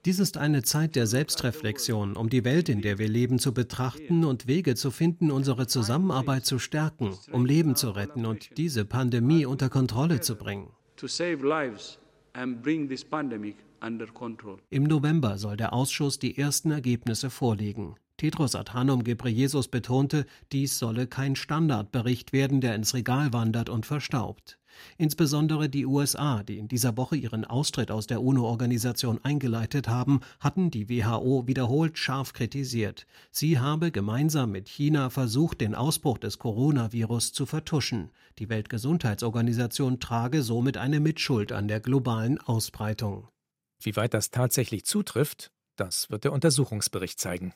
Dies 0.05 0.19
ist 0.19 0.39
eine 0.39 0.63
Zeit 0.63 0.97
der 0.97 1.07
Selbstreflexion, 1.07 2.17
um 2.17 2.29
die 2.29 2.45
Welt, 2.45 2.69
in 2.69 2.81
der 2.81 2.99
wir 2.99 3.09
leben, 3.09 3.39
zu 3.39 3.53
betrachten 3.53 4.25
und 4.25 4.47
Wege 4.47 4.75
zu 4.75 4.91
finden, 4.91 5.31
unsere 5.31 5.67
Zusammenarbeit 5.67 6.47
zu 6.47 6.59
stärken, 6.59 7.17
um 7.31 7.45
Leben 7.45 7.77
zu 7.77 7.91
retten 7.91 8.25
und 8.25 8.57
diese 8.57 8.85
Pandemie 8.85 9.45
unter 9.45 9.69
Kontrolle 9.69 10.21
zu 10.21 10.37
bringen. 10.37 10.71
Im 14.71 14.85
November 14.85 15.39
soll 15.39 15.57
der 15.57 15.73
Ausschuss 15.73 16.19
die 16.19 16.39
ersten 16.39 16.71
Ergebnisse 16.71 17.31
vorlegen. 17.31 17.97
Tedros 18.19 18.57
Adhanom 18.57 19.05
Ghebreyesus 19.05 19.69
betonte, 19.69 20.27
dies 20.51 20.77
solle 20.77 21.07
kein 21.07 21.37
Standardbericht 21.37 22.33
werden, 22.33 22.61
der 22.61 22.75
ins 22.75 22.93
Regal 22.93 23.33
wandert 23.33 23.71
und 23.71 23.87
verstaubt. 23.87 24.59
Insbesondere 24.97 25.69
die 25.69 25.87
USA, 25.87 26.43
die 26.43 26.59
in 26.59 26.67
dieser 26.67 26.97
Woche 26.97 27.17
ihren 27.17 27.45
Austritt 27.45 27.93
aus 27.93 28.09
der 28.09 28.21
UNO-Organisation 28.21 29.21
eingeleitet 29.23 29.89
haben, 29.89 30.21
hatten 30.41 30.71
die 30.71 30.89
WHO 30.89 31.47
wiederholt 31.47 31.97
scharf 31.97 32.33
kritisiert. 32.33 33.07
Sie 33.31 33.61
habe 33.61 33.93
gemeinsam 33.93 34.51
mit 34.51 34.69
China 34.69 35.11
versucht, 35.11 35.61
den 35.61 35.77
Ausbruch 35.77 36.19
des 36.19 36.39
Coronavirus 36.39 37.33
zu 37.33 37.47
vertuschen. 37.47 38.11
Die 38.41 38.49
Weltgesundheitsorganisation 38.49 40.01
trage 40.01 40.43
somit 40.43 40.77
eine 40.77 40.99
Mitschuld 40.99 41.53
an 41.53 41.69
der 41.69 41.81
globalen 41.81 42.39
Ausbreitung. 42.41 43.29
Wie 43.81 43.95
weit 43.95 44.13
das 44.13 44.31
tatsächlich 44.31 44.85
zutrifft, 44.85 45.53
das 45.77 46.11
wird 46.11 46.25
der 46.25 46.33
Untersuchungsbericht 46.33 47.21
zeigen. 47.21 47.55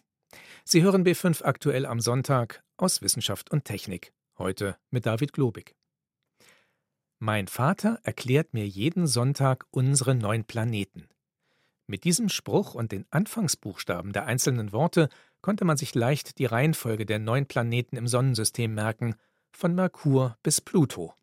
Sie 0.64 0.82
hören 0.82 1.04
B5 1.04 1.42
aktuell 1.42 1.86
am 1.86 2.00
Sonntag 2.00 2.62
aus 2.76 3.02
Wissenschaft 3.02 3.50
und 3.50 3.64
Technik. 3.64 4.12
Heute 4.38 4.76
mit 4.90 5.06
David 5.06 5.32
Globig. 5.32 5.74
Mein 7.18 7.46
Vater 7.46 8.00
erklärt 8.02 8.54
mir 8.54 8.66
jeden 8.66 9.06
Sonntag 9.06 9.66
unsere 9.70 10.14
neun 10.14 10.44
Planeten. 10.44 11.08
Mit 11.86 12.04
diesem 12.04 12.28
Spruch 12.28 12.74
und 12.74 12.92
den 12.92 13.06
Anfangsbuchstaben 13.10 14.12
der 14.12 14.26
einzelnen 14.26 14.72
Worte 14.72 15.08
konnte 15.40 15.64
man 15.64 15.76
sich 15.76 15.94
leicht 15.94 16.38
die 16.38 16.46
Reihenfolge 16.46 17.06
der 17.06 17.18
neun 17.18 17.46
Planeten 17.46 17.96
im 17.96 18.06
Sonnensystem 18.06 18.74
merken, 18.74 19.14
von 19.52 19.74
Merkur 19.74 20.38
bis 20.42 20.60
Pluto. 20.60 21.14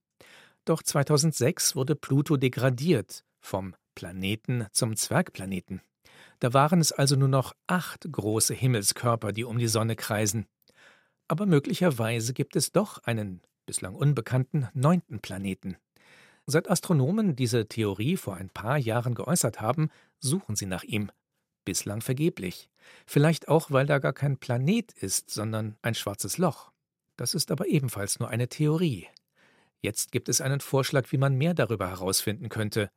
Doch 0.65 0.83
2006 0.83 1.75
wurde 1.75 1.95
Pluto 1.95 2.37
degradiert 2.37 3.23
vom 3.39 3.75
Planeten 3.95 4.67
zum 4.71 4.95
Zwergplaneten. 4.95 5.81
Da 6.39 6.53
waren 6.53 6.79
es 6.79 6.91
also 6.91 7.15
nur 7.15 7.27
noch 7.27 7.53
acht 7.67 8.09
große 8.09 8.53
Himmelskörper, 8.53 9.33
die 9.33 9.43
um 9.43 9.57
die 9.57 9.67
Sonne 9.67 9.95
kreisen. 9.95 10.47
Aber 11.27 11.45
möglicherweise 11.45 12.33
gibt 12.33 12.55
es 12.55 12.71
doch 12.71 13.03
einen 13.03 13.41
bislang 13.65 13.93
unbekannten 13.93 14.67
neunten 14.73 15.19
Planeten. 15.19 15.77
Seit 16.45 16.71
Astronomen 16.71 17.35
diese 17.35 17.67
Theorie 17.67 18.17
vor 18.17 18.35
ein 18.35 18.49
paar 18.49 18.77
Jahren 18.77 19.13
geäußert 19.13 19.61
haben, 19.61 19.89
suchen 20.17 20.55
sie 20.55 20.65
nach 20.65 20.83
ihm. 20.83 21.11
Bislang 21.65 22.01
vergeblich. 22.01 22.71
Vielleicht 23.05 23.47
auch, 23.47 23.69
weil 23.69 23.85
da 23.85 23.99
gar 23.99 24.13
kein 24.13 24.37
Planet 24.37 24.91
ist, 24.93 25.29
sondern 25.29 25.77
ein 25.83 25.93
schwarzes 25.93 26.39
Loch. 26.39 26.71
Das 27.15 27.35
ist 27.35 27.51
aber 27.51 27.67
ebenfalls 27.67 28.19
nur 28.19 28.29
eine 28.29 28.47
Theorie. 28.47 29.07
Jetzt 29.81 30.11
gibt 30.11 30.29
es 30.29 30.41
einen 30.41 30.61
Vorschlag, 30.61 31.11
wie 31.11 31.17
man 31.17 31.35
mehr 31.35 31.53
darüber 31.53 31.89
herausfinden 31.89 32.49
könnte. 32.49 32.89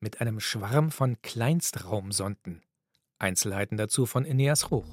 Mit 0.00 0.20
einem 0.20 0.40
Schwarm 0.40 0.90
von 0.90 1.20
Kleinstraumsonden. 1.22 2.62
Einzelheiten 3.18 3.76
dazu 3.76 4.06
von 4.06 4.24
Ineas 4.24 4.70
Hoch. 4.70 4.86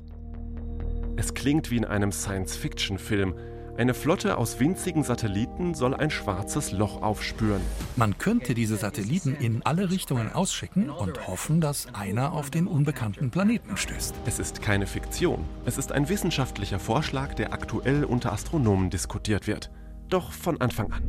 Es 1.15 1.33
klingt 1.33 1.71
wie 1.71 1.77
in 1.77 1.85
einem 1.85 2.11
Science-Fiction-Film, 2.11 3.35
eine 3.77 3.93
Flotte 3.93 4.37
aus 4.37 4.57
winzigen 4.61 5.03
Satelliten 5.03 5.73
soll 5.73 5.93
ein 5.93 6.09
schwarzes 6.09 6.71
Loch 6.71 7.01
aufspüren. 7.01 7.59
Man 7.97 8.17
könnte 8.17 8.53
diese 8.53 8.77
Satelliten 8.77 9.35
in 9.35 9.63
alle 9.63 9.91
Richtungen 9.91 10.31
ausschicken 10.31 10.89
und 10.89 11.27
hoffen, 11.27 11.59
dass 11.59 11.93
einer 11.93 12.31
auf 12.31 12.49
den 12.49 12.67
unbekannten 12.67 13.31
Planeten 13.31 13.75
stößt. 13.75 14.15
Es 14.25 14.39
ist 14.39 14.61
keine 14.61 14.87
Fiktion. 14.87 15.43
Es 15.65 15.77
ist 15.77 15.91
ein 15.91 16.07
wissenschaftlicher 16.07 16.79
Vorschlag, 16.79 17.33
der 17.33 17.51
aktuell 17.51 18.05
unter 18.05 18.31
Astronomen 18.31 18.89
diskutiert 18.89 19.45
wird. 19.45 19.69
Doch 20.07 20.31
von 20.31 20.61
Anfang 20.61 20.93
an. 20.93 21.03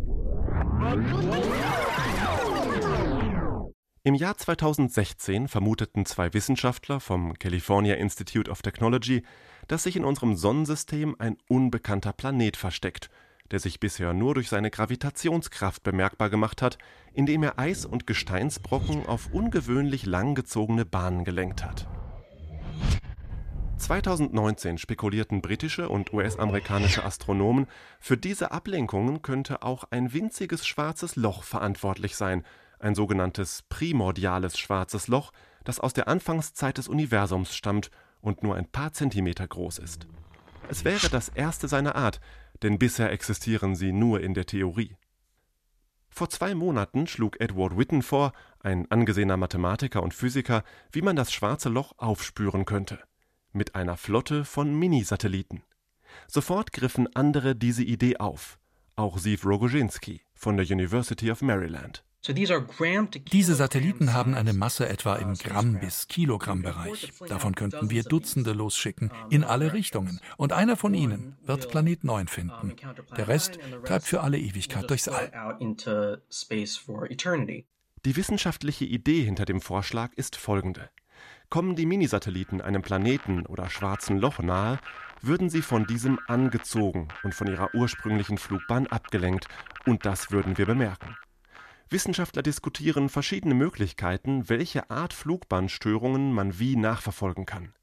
Im 4.06 4.14
Jahr 4.14 4.36
2016 4.36 5.48
vermuteten 5.48 6.06
zwei 6.06 6.32
Wissenschaftler 6.32 7.00
vom 7.00 7.34
California 7.40 7.96
Institute 7.96 8.48
of 8.48 8.62
Technology, 8.62 9.24
dass 9.66 9.82
sich 9.82 9.96
in 9.96 10.04
unserem 10.04 10.36
Sonnensystem 10.36 11.16
ein 11.18 11.36
unbekannter 11.48 12.12
Planet 12.12 12.56
versteckt, 12.56 13.10
der 13.50 13.58
sich 13.58 13.80
bisher 13.80 14.12
nur 14.12 14.34
durch 14.34 14.48
seine 14.48 14.70
Gravitationskraft 14.70 15.82
bemerkbar 15.82 16.30
gemacht 16.30 16.62
hat, 16.62 16.78
indem 17.14 17.42
er 17.42 17.58
Eis- 17.58 17.84
und 17.84 18.06
Gesteinsbrocken 18.06 19.06
auf 19.06 19.32
ungewöhnlich 19.32 20.06
langgezogene 20.06 20.84
Bahnen 20.84 21.24
gelenkt 21.24 21.64
hat. 21.64 21.88
2019 23.78 24.78
spekulierten 24.78 25.42
britische 25.42 25.88
und 25.88 26.12
US-amerikanische 26.12 27.02
Astronomen, 27.04 27.66
für 27.98 28.16
diese 28.16 28.52
Ablenkungen 28.52 29.22
könnte 29.22 29.64
auch 29.64 29.82
ein 29.90 30.12
winziges 30.12 30.64
schwarzes 30.64 31.16
Loch 31.16 31.42
verantwortlich 31.42 32.14
sein, 32.14 32.44
ein 32.78 32.94
sogenanntes 32.94 33.62
primordiales 33.68 34.58
schwarzes 34.58 35.08
Loch, 35.08 35.32
das 35.64 35.80
aus 35.80 35.92
der 35.92 36.08
Anfangszeit 36.08 36.78
des 36.78 36.88
Universums 36.88 37.54
stammt 37.54 37.90
und 38.20 38.42
nur 38.42 38.56
ein 38.56 38.70
paar 38.70 38.92
Zentimeter 38.92 39.46
groß 39.46 39.78
ist. 39.78 40.06
Es 40.68 40.84
wäre 40.84 41.08
das 41.08 41.28
erste 41.28 41.68
seiner 41.68 41.96
Art, 41.96 42.20
denn 42.62 42.78
bisher 42.78 43.12
existieren 43.12 43.76
sie 43.76 43.92
nur 43.92 44.20
in 44.20 44.34
der 44.34 44.46
Theorie. 44.46 44.96
Vor 46.08 46.30
zwei 46.30 46.54
Monaten 46.54 47.06
schlug 47.06 47.40
Edward 47.40 47.76
Witten 47.76 48.02
vor, 48.02 48.32
ein 48.60 48.90
angesehener 48.90 49.36
Mathematiker 49.36 50.02
und 50.02 50.14
Physiker, 50.14 50.64
wie 50.90 51.02
man 51.02 51.14
das 51.14 51.32
schwarze 51.32 51.68
Loch 51.68 51.92
aufspüren 51.98 52.64
könnte. 52.64 53.00
Mit 53.52 53.74
einer 53.74 53.96
Flotte 53.96 54.44
von 54.44 54.74
Minisatelliten. 54.78 55.62
Sofort 56.26 56.72
griffen 56.72 57.14
andere 57.14 57.54
diese 57.54 57.84
Idee 57.84 58.16
auf. 58.16 58.58
Auch 58.96 59.18
Siv 59.18 59.44
Rogozinski 59.44 60.22
von 60.34 60.56
der 60.56 60.66
University 60.66 61.30
of 61.30 61.42
Maryland. 61.42 62.02
Diese 62.28 63.54
Satelliten 63.54 64.12
haben 64.12 64.34
eine 64.34 64.52
Masse 64.52 64.88
etwa 64.88 65.16
im 65.16 65.34
Gramm- 65.34 65.78
bis 65.78 66.08
Kilogramm-Bereich. 66.08 67.12
Davon 67.28 67.54
könnten 67.54 67.90
wir 67.90 68.02
Dutzende 68.02 68.52
losschicken, 68.52 69.10
in 69.30 69.44
alle 69.44 69.72
Richtungen. 69.72 70.20
Und 70.36 70.52
einer 70.52 70.76
von 70.76 70.94
ihnen 70.94 71.36
wird 71.44 71.68
Planet 71.68 72.04
9 72.04 72.28
finden. 72.28 72.74
Der 73.16 73.28
Rest 73.28 73.58
treibt 73.84 74.06
für 74.06 74.22
alle 74.22 74.38
Ewigkeit 74.38 74.88
durchs 74.90 75.08
All. 75.08 75.30
Die 78.04 78.16
wissenschaftliche 78.16 78.84
Idee 78.84 79.22
hinter 79.24 79.44
dem 79.44 79.60
Vorschlag 79.60 80.12
ist 80.14 80.36
folgende. 80.36 80.90
Kommen 81.48 81.76
die 81.76 81.86
Minisatelliten 81.86 82.60
einem 82.60 82.82
Planeten 82.82 83.46
oder 83.46 83.70
schwarzen 83.70 84.18
Loch 84.18 84.40
nahe, 84.40 84.78
würden 85.22 85.48
sie 85.48 85.62
von 85.62 85.86
diesem 85.86 86.18
angezogen 86.26 87.08
und 87.22 87.34
von 87.34 87.46
ihrer 87.46 87.74
ursprünglichen 87.74 88.38
Flugbahn 88.38 88.86
abgelenkt, 88.86 89.48
und 89.86 90.04
das 90.04 90.30
würden 90.30 90.58
wir 90.58 90.66
bemerken. 90.66 91.16
Wissenschaftler 91.88 92.42
diskutieren 92.42 93.08
verschiedene 93.08 93.54
Möglichkeiten, 93.54 94.48
welche 94.48 94.90
Art 94.90 95.12
Flugbahnstörungen 95.12 96.32
man 96.32 96.58
wie 96.58 96.74
nachverfolgen 96.74 97.46
kann. 97.46 97.74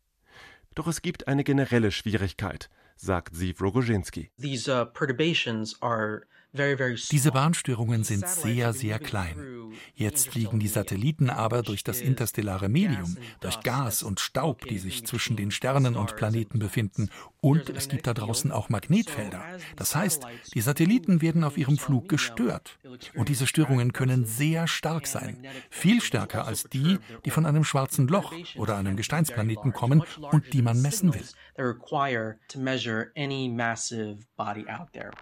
Doch 0.76 0.88
es 0.88 1.02
gibt 1.02 1.28
eine 1.28 1.44
generelle 1.44 1.92
Schwierigkeit, 1.92 2.70
sagt 2.98 3.36
Siv 3.36 3.62
Rogozinski. 3.62 4.32
These 4.38 4.70
uh, 4.70 4.86
perturbations 4.86 5.82
are 5.82 6.24
diese 6.54 7.32
Bahnstörungen 7.32 8.04
sind 8.04 8.28
sehr, 8.28 8.74
sehr 8.74 9.00
klein. 9.00 9.54
Jetzt 9.96 10.30
fliegen 10.30 10.60
die 10.60 10.68
Satelliten 10.68 11.30
aber 11.30 11.64
durch 11.64 11.84
das 11.84 12.00
interstellare 12.00 12.70
Medium, 12.70 13.18
durch 13.40 13.62
Gas 13.62 14.04
und 14.04 14.20
Staub, 14.20 14.66
die 14.66 14.78
sich 14.78 15.06
zwischen 15.06 15.36
den 15.36 15.52
Sternen 15.52 15.96
und 15.96 16.16
Planeten 16.16 16.60
befinden. 16.60 17.10
Und 17.42 17.70
es 17.70 17.90
gibt 17.90 18.08
da 18.08 18.14
draußen 18.14 18.52
auch 18.52 18.70
Magnetfelder. 18.70 19.44
Das 19.76 19.96
heißt, 19.96 20.24
die 20.54 20.62
Satelliten 20.62 21.22
werden 21.22 21.44
auf 21.44 21.58
ihrem 21.58 21.78
Flug 21.78 22.08
gestört. 22.08 22.80
Und 23.16 23.30
diese 23.30 23.48
Störungen 23.48 23.92
können 23.92 24.26
sehr 24.26 24.68
stark 24.68 25.08
sein. 25.08 25.46
Viel 25.70 26.02
stärker 26.02 26.46
als 26.46 26.64
die, 26.66 27.00
die 27.26 27.32
von 27.32 27.46
einem 27.46 27.64
schwarzen 27.64 28.08
Loch 28.08 28.34
oder 28.56 28.78
einem 28.78 28.96
Gesteinsplaneten 28.96 29.74
kommen 29.74 30.04
und 30.32 30.54
die 30.54 30.62
man 30.62 30.82
messen 30.82 31.14
will. 31.14 31.24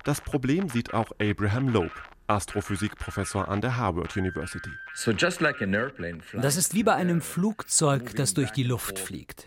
Das 0.04 0.22
Problem 0.22 0.70
sieht 0.70 0.94
auch 0.94 1.12
Abraham 1.22 1.68
Loeb, 1.68 1.92
Astrophysikprofessor 2.25 3.48
an 3.48 3.62
der 3.62 3.78
Harvard 3.78 4.18
University. 4.18 4.72
Das 6.34 6.58
ist 6.58 6.74
wie 6.74 6.82
bei 6.82 6.96
einem 6.96 7.22
Flugzeug, 7.22 8.16
das 8.16 8.34
durch 8.34 8.50
die 8.50 8.63
Luft 8.63 8.98
fliegt. 8.98 9.46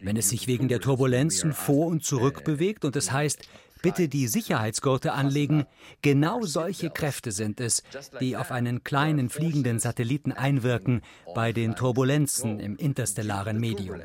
Wenn 0.00 0.16
es 0.16 0.30
sich 0.30 0.46
wegen 0.46 0.68
der 0.68 0.80
Turbulenzen 0.80 1.52
vor 1.52 1.88
und 1.88 2.02
zurück 2.02 2.42
bewegt 2.44 2.86
und 2.86 2.96
es 2.96 3.12
heißt, 3.12 3.46
bitte 3.82 4.08
die 4.08 4.26
Sicherheitsgurte 4.26 5.12
anlegen, 5.12 5.66
genau 6.02 6.42
solche 6.42 6.90
Kräfte 6.90 7.32
sind 7.32 7.60
es, 7.60 7.82
die 8.20 8.36
auf 8.36 8.50
einen 8.50 8.84
kleinen 8.84 9.28
fliegenden 9.28 9.78
Satelliten 9.78 10.32
einwirken 10.32 11.02
bei 11.34 11.52
den 11.52 11.76
Turbulenzen 11.76 12.60
im 12.60 12.76
interstellaren 12.76 13.58
Medium. 13.58 14.00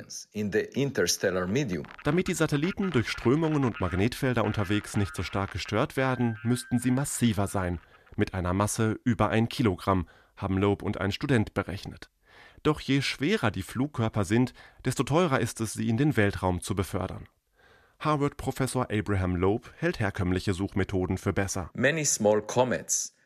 Damit 2.04 2.28
die 2.28 2.34
Satelliten 2.34 2.92
durch 2.92 3.10
Strömungen 3.10 3.66
und 3.66 3.80
Magnetfelder 3.82 4.44
unterwegs 4.44 4.98
nicht 4.98 5.16
so 5.16 5.24
stark 5.24 5.52
gestört 5.52 5.98
werden, 5.98 6.38
müssten 6.44 6.80
sie 6.80 6.92
massiver 6.92 7.48
sein, 7.48 7.80
mit 8.16 8.34
einer 8.34 8.54
Masse 8.54 9.00
über 9.04 9.30
ein 9.30 9.50
Kilogramm, 9.50 10.08
haben 10.36 10.58
Loeb 10.58 10.82
und 10.82 11.00
ein 11.00 11.12
Student 11.12 11.54
berechnet. 11.54 12.10
Doch 12.64 12.82
je 12.82 13.02
schwerer 13.02 13.52
die 13.52 13.62
Flugkörper 13.62 14.26
sind, 14.26 14.54
desto 14.86 15.04
teurer 15.04 15.40
ist 15.40 15.62
es, 15.62 15.74
sie 15.74 15.88
in 15.88 15.98
den 15.98 16.18
Weltraum 16.18 16.62
zu 16.62 16.76
befördern. 16.76 17.28
Harvard-Professor 18.06 18.88
Abraham 18.92 19.36
Loeb 19.36 19.74
hält 19.78 20.00
herkömmliche 20.00 20.54
Suchmethoden 20.54 21.18
für 21.18 21.34
besser. 21.34 21.72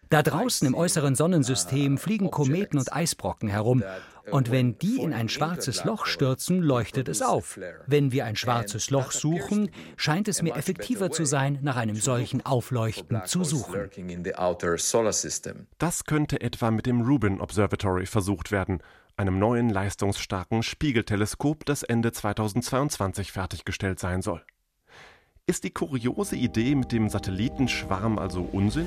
Da 0.09 0.23
draußen 0.23 0.67
im 0.67 0.73
äußeren 0.73 1.13
Sonnensystem 1.13 1.99
fliegen 1.99 2.31
Kometen 2.31 2.79
und 2.79 2.91
Eisbrocken 2.91 3.47
herum. 3.47 3.83
Und 4.31 4.51
wenn 4.51 4.77
die 4.79 4.97
in 5.01 5.13
ein 5.13 5.29
schwarzes 5.29 5.83
Loch 5.83 6.05
stürzen, 6.05 6.61
leuchtet 6.61 7.09
es 7.09 7.21
auf. 7.21 7.59
Wenn 7.85 8.11
wir 8.11 8.25
ein 8.25 8.35
schwarzes 8.35 8.89
Loch 8.89 9.11
suchen, 9.11 9.69
scheint 9.97 10.27
es 10.27 10.41
mir 10.41 10.55
effektiver 10.55 11.11
zu 11.11 11.25
sein, 11.25 11.59
nach 11.61 11.75
einem 11.75 11.95
solchen 11.95 12.45
Aufleuchten 12.45 13.21
zu 13.25 13.43
suchen. 13.43 13.89
Das 15.77 16.05
könnte 16.05 16.41
etwa 16.41 16.71
mit 16.71 16.85
dem 16.85 17.01
Rubin 17.01 17.39
Observatory 17.41 18.05
versucht 18.05 18.51
werden, 18.51 18.81
einem 19.15 19.37
neuen 19.37 19.69
leistungsstarken 19.69 20.63
Spiegelteleskop, 20.63 21.65
das 21.65 21.83
Ende 21.83 22.11
2022 22.11 23.31
fertiggestellt 23.31 23.99
sein 23.99 24.21
soll. 24.21 24.41
Ist 25.49 25.63
die 25.63 25.71
kuriose 25.71 26.35
Idee 26.35 26.75
mit 26.75 26.91
dem 26.91 27.09
Satellitenschwarm 27.09 28.19
also 28.19 28.47
Unsinn? 28.51 28.85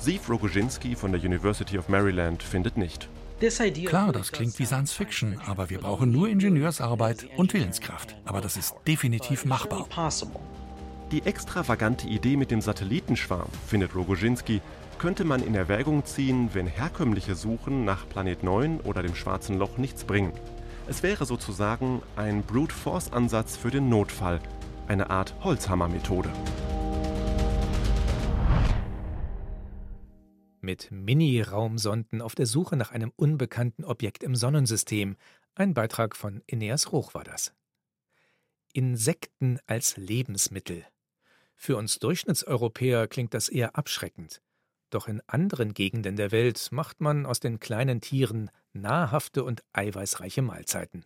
Siv 0.00 0.28
Rogozinski 0.28 0.96
von 0.96 1.12
der 1.12 1.20
University 1.20 1.78
of 1.78 1.88
Maryland 1.88 2.42
findet 2.42 2.76
nicht. 2.76 3.08
Klar, 3.86 4.10
das 4.10 4.32
klingt 4.32 4.58
wie 4.58 4.66
Science 4.66 4.92
Fiction, 4.92 5.40
aber 5.46 5.70
wir 5.70 5.78
brauchen 5.78 6.10
nur 6.10 6.28
Ingenieursarbeit 6.28 7.28
und 7.36 7.54
Willenskraft. 7.54 8.16
Aber 8.24 8.40
das 8.40 8.56
ist 8.56 8.74
definitiv 8.88 9.44
machbar. 9.44 9.86
Die 11.12 11.22
extravagante 11.22 12.08
Idee 12.08 12.36
mit 12.36 12.50
dem 12.50 12.60
Satellitenschwarm, 12.60 13.50
findet 13.68 13.94
Rogozinski, 13.94 14.60
könnte 14.98 15.22
man 15.22 15.44
in 15.44 15.54
Erwägung 15.54 16.04
ziehen, 16.04 16.50
wenn 16.54 16.66
herkömmliche 16.66 17.36
Suchen 17.36 17.84
nach 17.84 18.08
Planet 18.08 18.42
9 18.42 18.80
oder 18.80 19.04
dem 19.04 19.14
Schwarzen 19.14 19.60
Loch 19.60 19.78
nichts 19.78 20.02
bringen. 20.02 20.32
Es 20.88 21.04
wäre 21.04 21.24
sozusagen 21.24 22.02
ein 22.16 22.42
Brute 22.42 22.74
Force 22.74 23.12
Ansatz 23.12 23.56
für 23.56 23.70
den 23.70 23.88
Notfall, 23.88 24.40
eine 24.88 25.10
Art 25.10 25.34
Holzhammer-Methode. 25.42 26.30
Mit 30.60 30.90
Mini-Raumsonden 30.90 32.22
auf 32.22 32.34
der 32.34 32.46
Suche 32.46 32.76
nach 32.76 32.90
einem 32.90 33.12
unbekannten 33.16 33.84
Objekt 33.84 34.22
im 34.22 34.34
Sonnensystem. 34.34 35.16
Ein 35.54 35.74
Beitrag 35.74 36.16
von 36.16 36.42
Eneas 36.46 36.92
Roch 36.92 37.14
war 37.14 37.24
das. 37.24 37.52
Insekten 38.72 39.58
als 39.66 39.96
Lebensmittel. 39.96 40.84
Für 41.54 41.76
uns 41.76 41.98
Durchschnittseuropäer 41.98 43.06
klingt 43.06 43.34
das 43.34 43.48
eher 43.48 43.76
abschreckend. 43.76 44.42
Doch 44.90 45.06
in 45.06 45.20
anderen 45.26 45.74
Gegenden 45.74 46.16
der 46.16 46.32
Welt 46.32 46.68
macht 46.72 47.00
man 47.00 47.26
aus 47.26 47.40
den 47.40 47.60
kleinen 47.60 48.00
Tieren 48.00 48.50
nahrhafte 48.72 49.44
und 49.44 49.62
eiweißreiche 49.72 50.42
Mahlzeiten. 50.42 51.04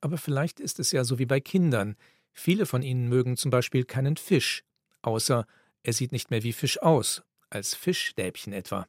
Aber 0.00 0.18
vielleicht 0.18 0.60
ist 0.60 0.80
es 0.80 0.92
ja 0.92 1.04
so 1.04 1.18
wie 1.18 1.26
bei 1.26 1.40
Kindern, 1.40 1.96
Viele 2.34 2.66
von 2.66 2.82
ihnen 2.82 3.08
mögen 3.08 3.36
zum 3.36 3.50
Beispiel 3.50 3.84
keinen 3.84 4.16
Fisch, 4.16 4.64
außer 5.02 5.46
er 5.82 5.92
sieht 5.92 6.12
nicht 6.12 6.30
mehr 6.30 6.42
wie 6.42 6.52
Fisch 6.52 6.82
aus, 6.82 7.22
als 7.48 7.74
Fischstäbchen 7.74 8.52
etwa. 8.52 8.86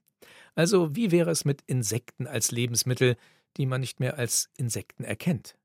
Also 0.55 0.95
wie 0.95 1.12
wäre 1.12 1.29
es 1.29 1.45
mit 1.45 1.62
Insekten 1.67 2.27
als 2.27 2.51
Lebensmittel, 2.51 3.15
die 3.58 3.67
man 3.67 3.81
nicht 3.81 3.99
mehr 3.99 4.17
als 4.17 4.49
Insekten 4.58 5.03
erkennt? 5.03 5.55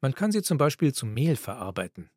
Man 0.00 0.14
kann 0.14 0.32
sie 0.32 0.42
zum 0.42 0.58
Beispiel 0.58 0.92
zu 0.92 1.06
Mehl 1.06 1.36
verarbeiten. 1.36 2.10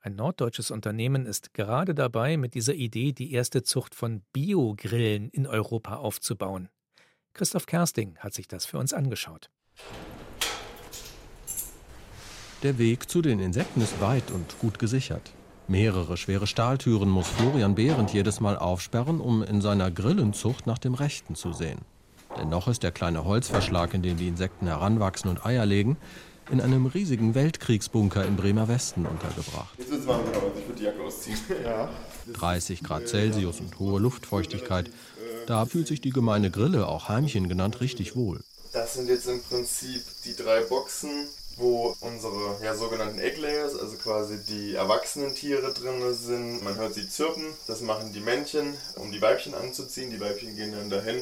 Ein 0.00 0.16
norddeutsches 0.16 0.70
Unternehmen 0.70 1.26
ist 1.26 1.54
gerade 1.54 1.94
dabei, 1.94 2.36
mit 2.36 2.54
dieser 2.54 2.74
Idee 2.74 3.12
die 3.12 3.32
erste 3.32 3.62
Zucht 3.62 3.94
von 3.94 4.22
Biogrillen 4.32 5.28
in 5.30 5.46
Europa 5.46 5.96
aufzubauen. 5.96 6.68
Christoph 7.34 7.66
Kersting 7.66 8.16
hat 8.18 8.34
sich 8.34 8.48
das 8.48 8.66
für 8.66 8.78
uns 8.78 8.92
angeschaut. 8.92 9.50
Der 12.64 12.76
Weg 12.76 13.08
zu 13.08 13.22
den 13.22 13.38
Insekten 13.38 13.80
ist 13.80 14.00
weit 14.00 14.32
und 14.32 14.58
gut 14.58 14.80
gesichert. 14.80 15.30
Mehrere 15.68 16.16
schwere 16.16 16.48
Stahltüren 16.48 17.08
muss 17.08 17.28
Florian 17.28 17.76
Behrendt 17.76 18.12
jedes 18.12 18.40
Mal 18.40 18.58
aufsperren, 18.58 19.20
um 19.20 19.44
in 19.44 19.60
seiner 19.60 19.92
Grillenzucht 19.92 20.66
nach 20.66 20.78
dem 20.78 20.94
Rechten 20.94 21.36
zu 21.36 21.52
sehen. 21.52 21.78
Denn 22.36 22.48
noch 22.48 22.66
ist 22.66 22.82
der 22.82 22.90
kleine 22.90 23.24
Holzverschlag, 23.24 23.94
in 23.94 24.02
den 24.02 24.16
die 24.16 24.26
Insekten 24.26 24.66
heranwachsen 24.66 25.30
und 25.30 25.46
Eier 25.46 25.66
legen, 25.66 25.96
in 26.50 26.60
einem 26.60 26.86
riesigen 26.86 27.36
Weltkriegsbunker 27.36 28.24
im 28.24 28.34
Bremer 28.34 28.66
Westen 28.66 29.06
untergebracht. 29.06 29.78
Jetzt 29.78 29.92
wird's 29.92 30.06
warm, 30.08 30.24
genau. 30.24 30.50
Ich 30.58 30.66
würde 30.66 30.78
die 30.80 30.84
Jacke 30.84 31.02
ausziehen. 31.02 31.38
Ja. 31.64 31.88
30 32.32 32.82
Grad 32.82 33.06
Celsius 33.06 33.60
und 33.60 33.78
hohe 33.78 34.00
Luftfeuchtigkeit. 34.00 34.90
Da 35.46 35.64
fühlt 35.64 35.86
sich 35.86 36.00
die 36.00 36.10
gemeine 36.10 36.50
Grille, 36.50 36.88
auch 36.88 37.08
Heimchen 37.08 37.48
genannt, 37.48 37.80
richtig 37.80 38.16
wohl. 38.16 38.40
Das 38.72 38.94
sind 38.94 39.08
jetzt 39.08 39.28
im 39.28 39.40
Prinzip 39.42 40.02
die 40.24 40.34
drei 40.34 40.62
Boxen 40.62 41.28
wo 41.58 41.96
unsere 42.00 42.62
ja, 42.62 42.74
sogenannten 42.74 43.18
Egglayers, 43.18 43.78
also 43.78 43.96
quasi 43.96 44.38
die 44.44 44.74
erwachsenen 44.74 45.34
Tiere 45.34 45.72
drin 45.74 46.14
sind. 46.14 46.64
Man 46.64 46.76
hört 46.76 46.94
sie 46.94 47.08
zirpen, 47.08 47.44
das 47.66 47.82
machen 47.82 48.12
die 48.12 48.20
Männchen, 48.20 48.74
um 48.96 49.12
die 49.12 49.20
Weibchen 49.20 49.54
anzuziehen. 49.54 50.10
Die 50.10 50.20
Weibchen 50.20 50.54
gehen 50.56 50.72
dann 50.72 50.90
dahin, 50.90 51.20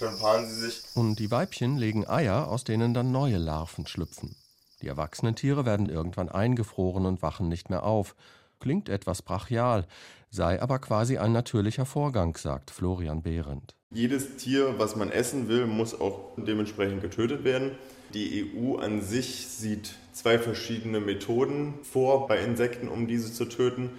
dann 0.00 0.18
paaren 0.18 0.48
sie 0.48 0.60
sich. 0.60 0.82
Und 0.94 1.18
die 1.18 1.30
Weibchen 1.30 1.76
legen 1.76 2.06
Eier, 2.06 2.48
aus 2.48 2.64
denen 2.64 2.92
dann 2.92 3.12
neue 3.12 3.38
Larven 3.38 3.86
schlüpfen. 3.86 4.34
Die 4.82 4.88
erwachsenen 4.88 5.34
Tiere 5.34 5.64
werden 5.64 5.88
irgendwann 5.88 6.28
eingefroren 6.28 7.06
und 7.06 7.22
wachen 7.22 7.48
nicht 7.48 7.70
mehr 7.70 7.84
auf. 7.84 8.14
Klingt 8.60 8.88
etwas 8.88 9.22
brachial, 9.22 9.86
sei 10.30 10.60
aber 10.60 10.78
quasi 10.78 11.18
ein 11.18 11.32
natürlicher 11.32 11.86
Vorgang, 11.86 12.36
sagt 12.36 12.70
Florian 12.70 13.22
Behrendt. 13.22 13.74
Jedes 13.90 14.36
Tier, 14.36 14.78
was 14.78 14.96
man 14.96 15.10
essen 15.10 15.48
will, 15.48 15.66
muss 15.66 15.98
auch 15.98 16.32
dementsprechend 16.36 17.00
getötet 17.00 17.44
werden. 17.44 17.72
Die 18.14 18.50
EU 18.56 18.76
an 18.76 19.02
sich 19.02 19.46
sieht 19.48 19.94
zwei 20.12 20.38
verschiedene 20.38 21.00
Methoden 21.00 21.74
vor 21.82 22.26
bei 22.26 22.38
Insekten, 22.38 22.88
um 22.88 23.06
diese 23.06 23.32
zu 23.32 23.44
töten. 23.44 23.90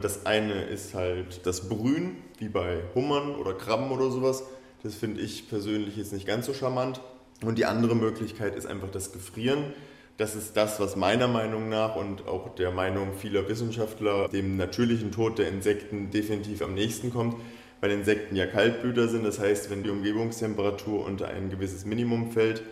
Das 0.00 0.26
eine 0.26 0.64
ist 0.64 0.94
halt 0.94 1.46
das 1.46 1.68
Brühen, 1.68 2.16
wie 2.38 2.48
bei 2.48 2.78
Hummern 2.94 3.34
oder 3.34 3.52
Krabben 3.52 3.90
oder 3.90 4.10
sowas. 4.10 4.42
Das 4.82 4.94
finde 4.94 5.20
ich 5.20 5.48
persönlich 5.48 5.96
jetzt 5.96 6.12
nicht 6.12 6.26
ganz 6.26 6.46
so 6.46 6.54
charmant. 6.54 7.00
Und 7.44 7.58
die 7.58 7.66
andere 7.66 7.94
Möglichkeit 7.94 8.56
ist 8.56 8.66
einfach 8.66 8.90
das 8.90 9.12
Gefrieren. 9.12 9.72
Das 10.16 10.34
ist 10.34 10.56
das, 10.56 10.80
was 10.80 10.96
meiner 10.96 11.28
Meinung 11.28 11.68
nach 11.68 11.96
und 11.96 12.26
auch 12.26 12.54
der 12.54 12.70
Meinung 12.70 13.14
vieler 13.14 13.48
Wissenschaftler 13.48 14.28
dem 14.28 14.56
natürlichen 14.56 15.12
Tod 15.12 15.38
der 15.38 15.48
Insekten 15.48 16.10
definitiv 16.10 16.62
am 16.62 16.74
nächsten 16.74 17.10
kommt, 17.10 17.36
weil 17.80 17.90
Insekten 17.90 18.36
ja 18.36 18.46
Kaltblüter 18.46 19.08
sind. 19.08 19.24
Das 19.24 19.38
heißt, 19.38 19.70
wenn 19.70 19.82
die 19.82 19.90
Umgebungstemperatur 19.90 21.04
unter 21.04 21.28
ein 21.28 21.50
gewisses 21.50 21.84
Minimum 21.84 22.30
fällt, 22.30 22.62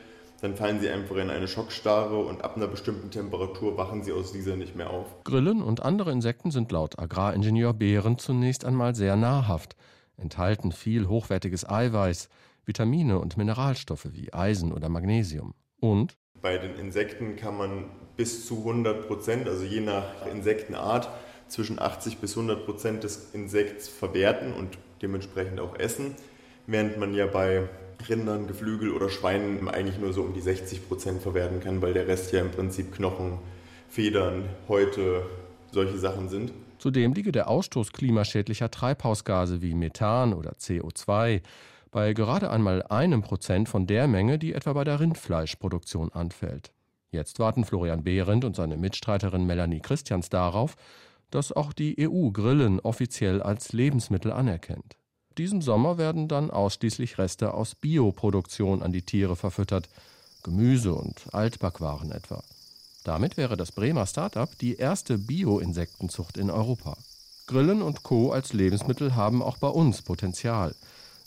dann 0.40 0.56
fallen 0.56 0.80
sie 0.80 0.88
einfach 0.88 1.16
in 1.16 1.30
eine 1.30 1.48
Schockstarre 1.48 2.18
und 2.18 2.42
ab 2.42 2.56
einer 2.56 2.66
bestimmten 2.66 3.10
Temperatur 3.10 3.76
wachen 3.76 4.02
sie 4.02 4.12
aus 4.12 4.32
dieser 4.32 4.56
nicht 4.56 4.74
mehr 4.74 4.90
auf. 4.90 5.22
Grillen 5.24 5.62
und 5.62 5.82
andere 5.82 6.12
Insekten 6.12 6.50
sind 6.50 6.72
laut 6.72 6.98
Agraringenieur 6.98 7.74
Behren 7.74 8.18
zunächst 8.18 8.64
einmal 8.64 8.94
sehr 8.94 9.16
nahrhaft, 9.16 9.76
enthalten 10.16 10.72
viel 10.72 11.08
hochwertiges 11.08 11.68
Eiweiß, 11.68 12.28
Vitamine 12.64 13.18
und 13.18 13.36
Mineralstoffe 13.36 14.08
wie 14.12 14.32
Eisen 14.32 14.72
oder 14.72 14.88
Magnesium. 14.88 15.54
Und 15.80 16.16
bei 16.40 16.56
den 16.56 16.74
Insekten 16.76 17.36
kann 17.36 17.56
man 17.56 17.84
bis 18.16 18.46
zu 18.46 18.58
100 18.58 19.06
Prozent, 19.06 19.48
also 19.48 19.64
je 19.64 19.80
nach 19.80 20.26
Insektenart, 20.26 21.08
zwischen 21.48 21.78
80 21.78 22.18
bis 22.18 22.36
100 22.36 22.64
Prozent 22.64 23.04
des 23.04 23.34
Insekts 23.34 23.88
verwerten 23.88 24.52
und 24.52 24.78
dementsprechend 25.02 25.60
auch 25.60 25.78
essen, 25.78 26.14
während 26.66 26.98
man 26.98 27.12
ja 27.12 27.26
bei 27.26 27.68
Rindern, 28.08 28.46
Geflügel 28.46 28.92
oder 28.92 29.10
Schweinen 29.10 29.68
eigentlich 29.68 29.98
nur 29.98 30.12
so 30.12 30.22
um 30.22 30.32
die 30.32 30.40
60 30.40 30.88
Prozent 30.88 31.22
verwerten 31.22 31.60
kann, 31.60 31.82
weil 31.82 31.92
der 31.92 32.06
Rest 32.06 32.32
ja 32.32 32.40
im 32.40 32.50
Prinzip 32.50 32.94
Knochen, 32.94 33.38
Federn, 33.88 34.44
Häute, 34.68 35.24
solche 35.72 35.98
Sachen 35.98 36.28
sind. 36.28 36.52
Zudem 36.78 37.12
liege 37.12 37.32
der 37.32 37.48
Ausstoß 37.48 37.92
klimaschädlicher 37.92 38.70
Treibhausgase 38.70 39.60
wie 39.60 39.74
Methan 39.74 40.32
oder 40.32 40.52
CO2 40.52 41.42
bei 41.90 42.12
gerade 42.12 42.50
einmal 42.50 42.82
einem 42.84 43.22
Prozent 43.22 43.68
von 43.68 43.86
der 43.86 44.06
Menge, 44.06 44.38
die 44.38 44.54
etwa 44.54 44.72
bei 44.72 44.84
der 44.84 45.00
Rindfleischproduktion 45.00 46.12
anfällt. 46.12 46.72
Jetzt 47.10 47.38
warten 47.40 47.64
Florian 47.64 48.04
Behrendt 48.04 48.44
und 48.44 48.54
seine 48.54 48.76
Mitstreiterin 48.76 49.44
Melanie 49.44 49.80
Christians 49.80 50.28
darauf, 50.28 50.76
dass 51.30 51.52
auch 51.52 51.72
die 51.72 51.96
EU 52.08 52.30
Grillen 52.30 52.80
offiziell 52.80 53.42
als 53.42 53.72
Lebensmittel 53.72 54.32
anerkennt. 54.32 54.96
Diesem 55.40 55.62
Sommer 55.62 55.96
werden 55.96 56.28
dann 56.28 56.50
ausschließlich 56.50 57.16
Reste 57.16 57.54
aus 57.54 57.74
Bioproduktion 57.74 58.82
an 58.82 58.92
die 58.92 59.00
Tiere 59.00 59.36
verfüttert, 59.36 59.88
Gemüse 60.42 60.92
und 60.92 61.32
Altbackwaren 61.32 62.12
etwa. 62.12 62.44
Damit 63.04 63.38
wäre 63.38 63.56
das 63.56 63.72
Bremer 63.72 64.04
Start-up 64.04 64.58
die 64.58 64.76
erste 64.76 65.16
Bio-Insektenzucht 65.16 66.36
in 66.36 66.50
Europa. 66.50 66.94
Grillen 67.46 67.80
und 67.80 68.02
Co. 68.02 68.32
als 68.32 68.52
Lebensmittel 68.52 69.16
haben 69.16 69.42
auch 69.42 69.56
bei 69.56 69.68
uns 69.68 70.02
Potenzial. 70.02 70.74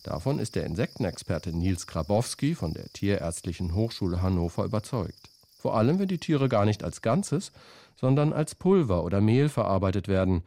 Davon 0.03 0.37
ist 0.37 0.53
der 0.53 0.67
Insektenexperte 0.67 1.51
Nils 1.51 1.87
Grabowski 1.87 2.53
von 2.53 2.71
der 2.71 2.85
Tierärztlichen 2.93 3.73
Hochschule 3.73 4.21
Hannover 4.21 4.63
überzeugt. 4.63 5.31
Vor 5.57 5.75
allem, 5.75 5.97
wenn 5.97 6.07
die 6.07 6.19
Tiere 6.19 6.49
gar 6.49 6.65
nicht 6.65 6.83
als 6.83 7.01
Ganzes, 7.01 7.51
sondern 7.95 8.31
als 8.31 8.53
Pulver 8.53 9.05
oder 9.05 9.21
Mehl 9.21 9.49
verarbeitet 9.49 10.07
werden, 10.07 10.43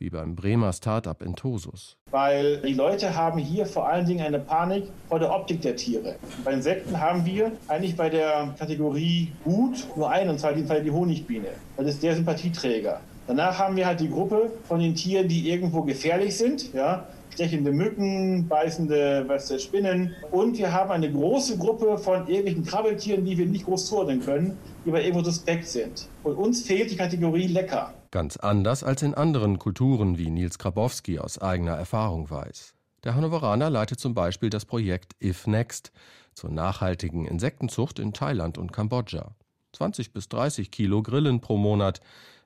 wie 0.00 0.10
beim 0.10 0.34
Bremer 0.34 0.72
Start-up 0.72 1.22
Entosus. 1.22 1.96
Weil 2.10 2.56
die 2.62 2.72
Leute 2.72 3.14
haben 3.14 3.38
hier 3.38 3.66
vor 3.66 3.86
allen 3.86 4.06
Dingen 4.06 4.26
eine 4.26 4.38
Panik 4.38 4.84
vor 5.08 5.18
der 5.18 5.30
Optik 5.30 5.60
der 5.60 5.76
Tiere. 5.76 6.16
Bei 6.42 6.52
Insekten 6.52 6.98
haben 6.98 7.24
wir 7.24 7.52
eigentlich 7.68 7.96
bei 7.96 8.08
der 8.08 8.54
Kategorie 8.58 9.30
gut 9.44 9.86
nur 9.94 10.10
einen, 10.10 10.30
und 10.30 10.40
zwar 10.40 10.52
in 10.52 10.66
Fall 10.66 10.82
die 10.82 10.90
Honigbiene. 10.90 11.48
Das 11.76 11.86
ist 11.86 12.02
der 12.02 12.16
Sympathieträger. 12.16 13.00
Danach 13.26 13.58
haben 13.58 13.76
wir 13.76 13.86
halt 13.86 14.00
die 14.00 14.08
Gruppe 14.08 14.50
von 14.64 14.80
den 14.80 14.94
Tieren, 14.94 15.28
die 15.28 15.50
irgendwo 15.50 15.82
gefährlich 15.82 16.36
sind. 16.36 16.72
Ja? 16.72 17.06
stechende 17.32 17.72
Mücken, 17.72 18.48
beißende 18.48 19.24
was, 19.26 19.62
Spinnen. 19.62 20.14
Und 20.30 20.58
wir 20.58 20.72
haben 20.72 20.90
eine 20.90 21.10
große 21.10 21.58
Gruppe 21.58 21.96
von 21.98 22.26
irgendwelchen 22.26 22.64
Krabbeltieren, 22.64 23.24
die 23.24 23.38
wir 23.38 23.46
nicht 23.46 23.64
groß 23.64 23.86
zuordnen 23.86 24.20
können, 24.20 24.58
die 24.84 24.90
aber 24.90 25.02
irgendwo 25.02 25.24
suspekt 25.24 25.66
sind. 25.66 26.08
Und 26.22 26.34
uns 26.34 26.62
fehlt 26.62 26.90
die 26.90 26.96
Kategorie 26.96 27.46
lecker. 27.46 27.94
Ganz 28.10 28.36
anders 28.36 28.82
als 28.82 29.02
in 29.02 29.14
anderen 29.14 29.60
Kulturen, 29.60 30.18
wie 30.18 30.30
Nils 30.30 30.58
Grabowski 30.58 31.20
aus 31.20 31.38
eigener 31.38 31.76
Erfahrung 31.76 32.28
weiß. 32.28 32.74
Der 33.04 33.14
Hannoveraner 33.14 33.70
leitet 33.70 34.00
zum 34.00 34.14
Beispiel 34.14 34.50
das 34.50 34.64
Projekt 34.64 35.14
If 35.22 35.46
Next 35.46 35.92
zur 36.34 36.50
nachhaltigen 36.50 37.24
Insektenzucht 37.24 38.00
in 38.00 38.12
Thailand 38.12 38.58
und 38.58 38.72
Kambodscha. 38.72 39.36
20 39.72 40.12
bis 40.12 40.28
30 40.28 40.72
Kilo 40.72 41.02
Grillen 41.02 41.40
pro 41.40 41.56
Monat 41.56 42.00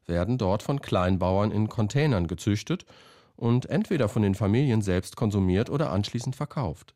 werden 0.07 0.37
dort 0.37 0.63
von 0.63 0.83
Kleinbauern 0.83 1.51
in 1.51 1.71
Containern 1.71 2.27
gezüchtet 2.27 2.85
und 3.35 3.67
entweder 3.67 4.11
von 4.11 4.21
den 4.21 4.35
Familien 4.35 4.83
selbst 4.83 5.17
konsumiert 5.17 5.71
oder 5.71 5.91
anschließend 5.91 6.37
verkauft. 6.37 6.95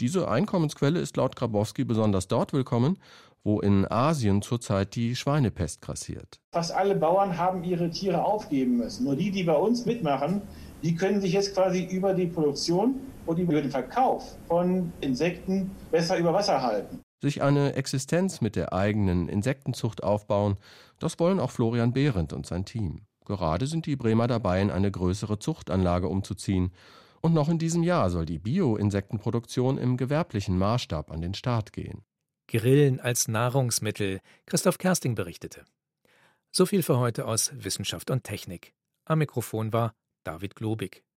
Diese 0.00 0.28
Einkommensquelle 0.28 1.00
ist 1.00 1.16
laut 1.16 1.36
Grabowski 1.36 1.84
besonders 1.84 2.28
dort 2.28 2.52
willkommen, 2.52 2.98
wo 3.44 3.60
in 3.60 3.90
Asien 3.90 4.42
zurzeit 4.42 4.94
die 4.94 5.16
Schweinepest 5.16 5.80
grassiert. 5.80 6.38
Fast 6.52 6.72
alle 6.72 6.94
Bauern 6.94 7.38
haben 7.38 7.64
ihre 7.64 7.88
Tiere 7.88 8.22
aufgeben 8.22 8.76
müssen. 8.76 9.04
Nur 9.04 9.16
die, 9.16 9.30
die 9.30 9.44
bei 9.44 9.54
uns 9.54 9.86
mitmachen, 9.86 10.42
die 10.82 10.94
können 10.94 11.22
sich 11.22 11.32
jetzt 11.32 11.54
quasi 11.54 11.82
über 11.84 12.12
die 12.12 12.26
Produktion 12.26 12.96
und 13.24 13.38
über 13.38 13.54
den 13.54 13.70
Verkauf 13.70 14.36
von 14.48 14.92
Insekten 15.00 15.70
besser 15.90 16.18
über 16.18 16.34
Wasser 16.34 16.60
halten. 16.60 17.00
Sich 17.22 17.40
eine 17.40 17.72
Existenz 17.72 18.42
mit 18.42 18.54
der 18.54 18.74
eigenen 18.74 19.30
Insektenzucht 19.30 20.02
aufbauen, 20.02 20.58
das 20.98 21.18
wollen 21.18 21.40
auch 21.40 21.50
Florian 21.50 21.94
Behrendt 21.94 22.34
und 22.34 22.44
sein 22.44 22.66
Team. 22.66 23.06
Gerade 23.24 23.66
sind 23.66 23.86
die 23.86 23.96
Bremer 23.96 24.26
dabei, 24.26 24.60
in 24.60 24.70
eine 24.70 24.90
größere 24.90 25.38
Zuchtanlage 25.38 26.08
umzuziehen. 26.08 26.72
Und 27.26 27.34
noch 27.34 27.48
in 27.48 27.58
diesem 27.58 27.82
Jahr 27.82 28.08
soll 28.08 28.24
die 28.24 28.38
Bio-Insektenproduktion 28.38 29.78
im 29.78 29.96
gewerblichen 29.96 30.56
Maßstab 30.56 31.10
an 31.10 31.20
den 31.20 31.34
Start 31.34 31.72
gehen. 31.72 32.04
Grillen 32.46 33.00
als 33.00 33.26
Nahrungsmittel. 33.26 34.20
Christoph 34.46 34.78
Kersting 34.78 35.16
berichtete. 35.16 35.64
So 36.52 36.66
viel 36.66 36.84
für 36.84 37.00
heute 37.00 37.26
aus 37.26 37.50
Wissenschaft 37.52 38.12
und 38.12 38.22
Technik. 38.22 38.74
Am 39.06 39.18
Mikrofon 39.18 39.72
war 39.72 39.92
David 40.22 40.54
Globig. 40.54 41.02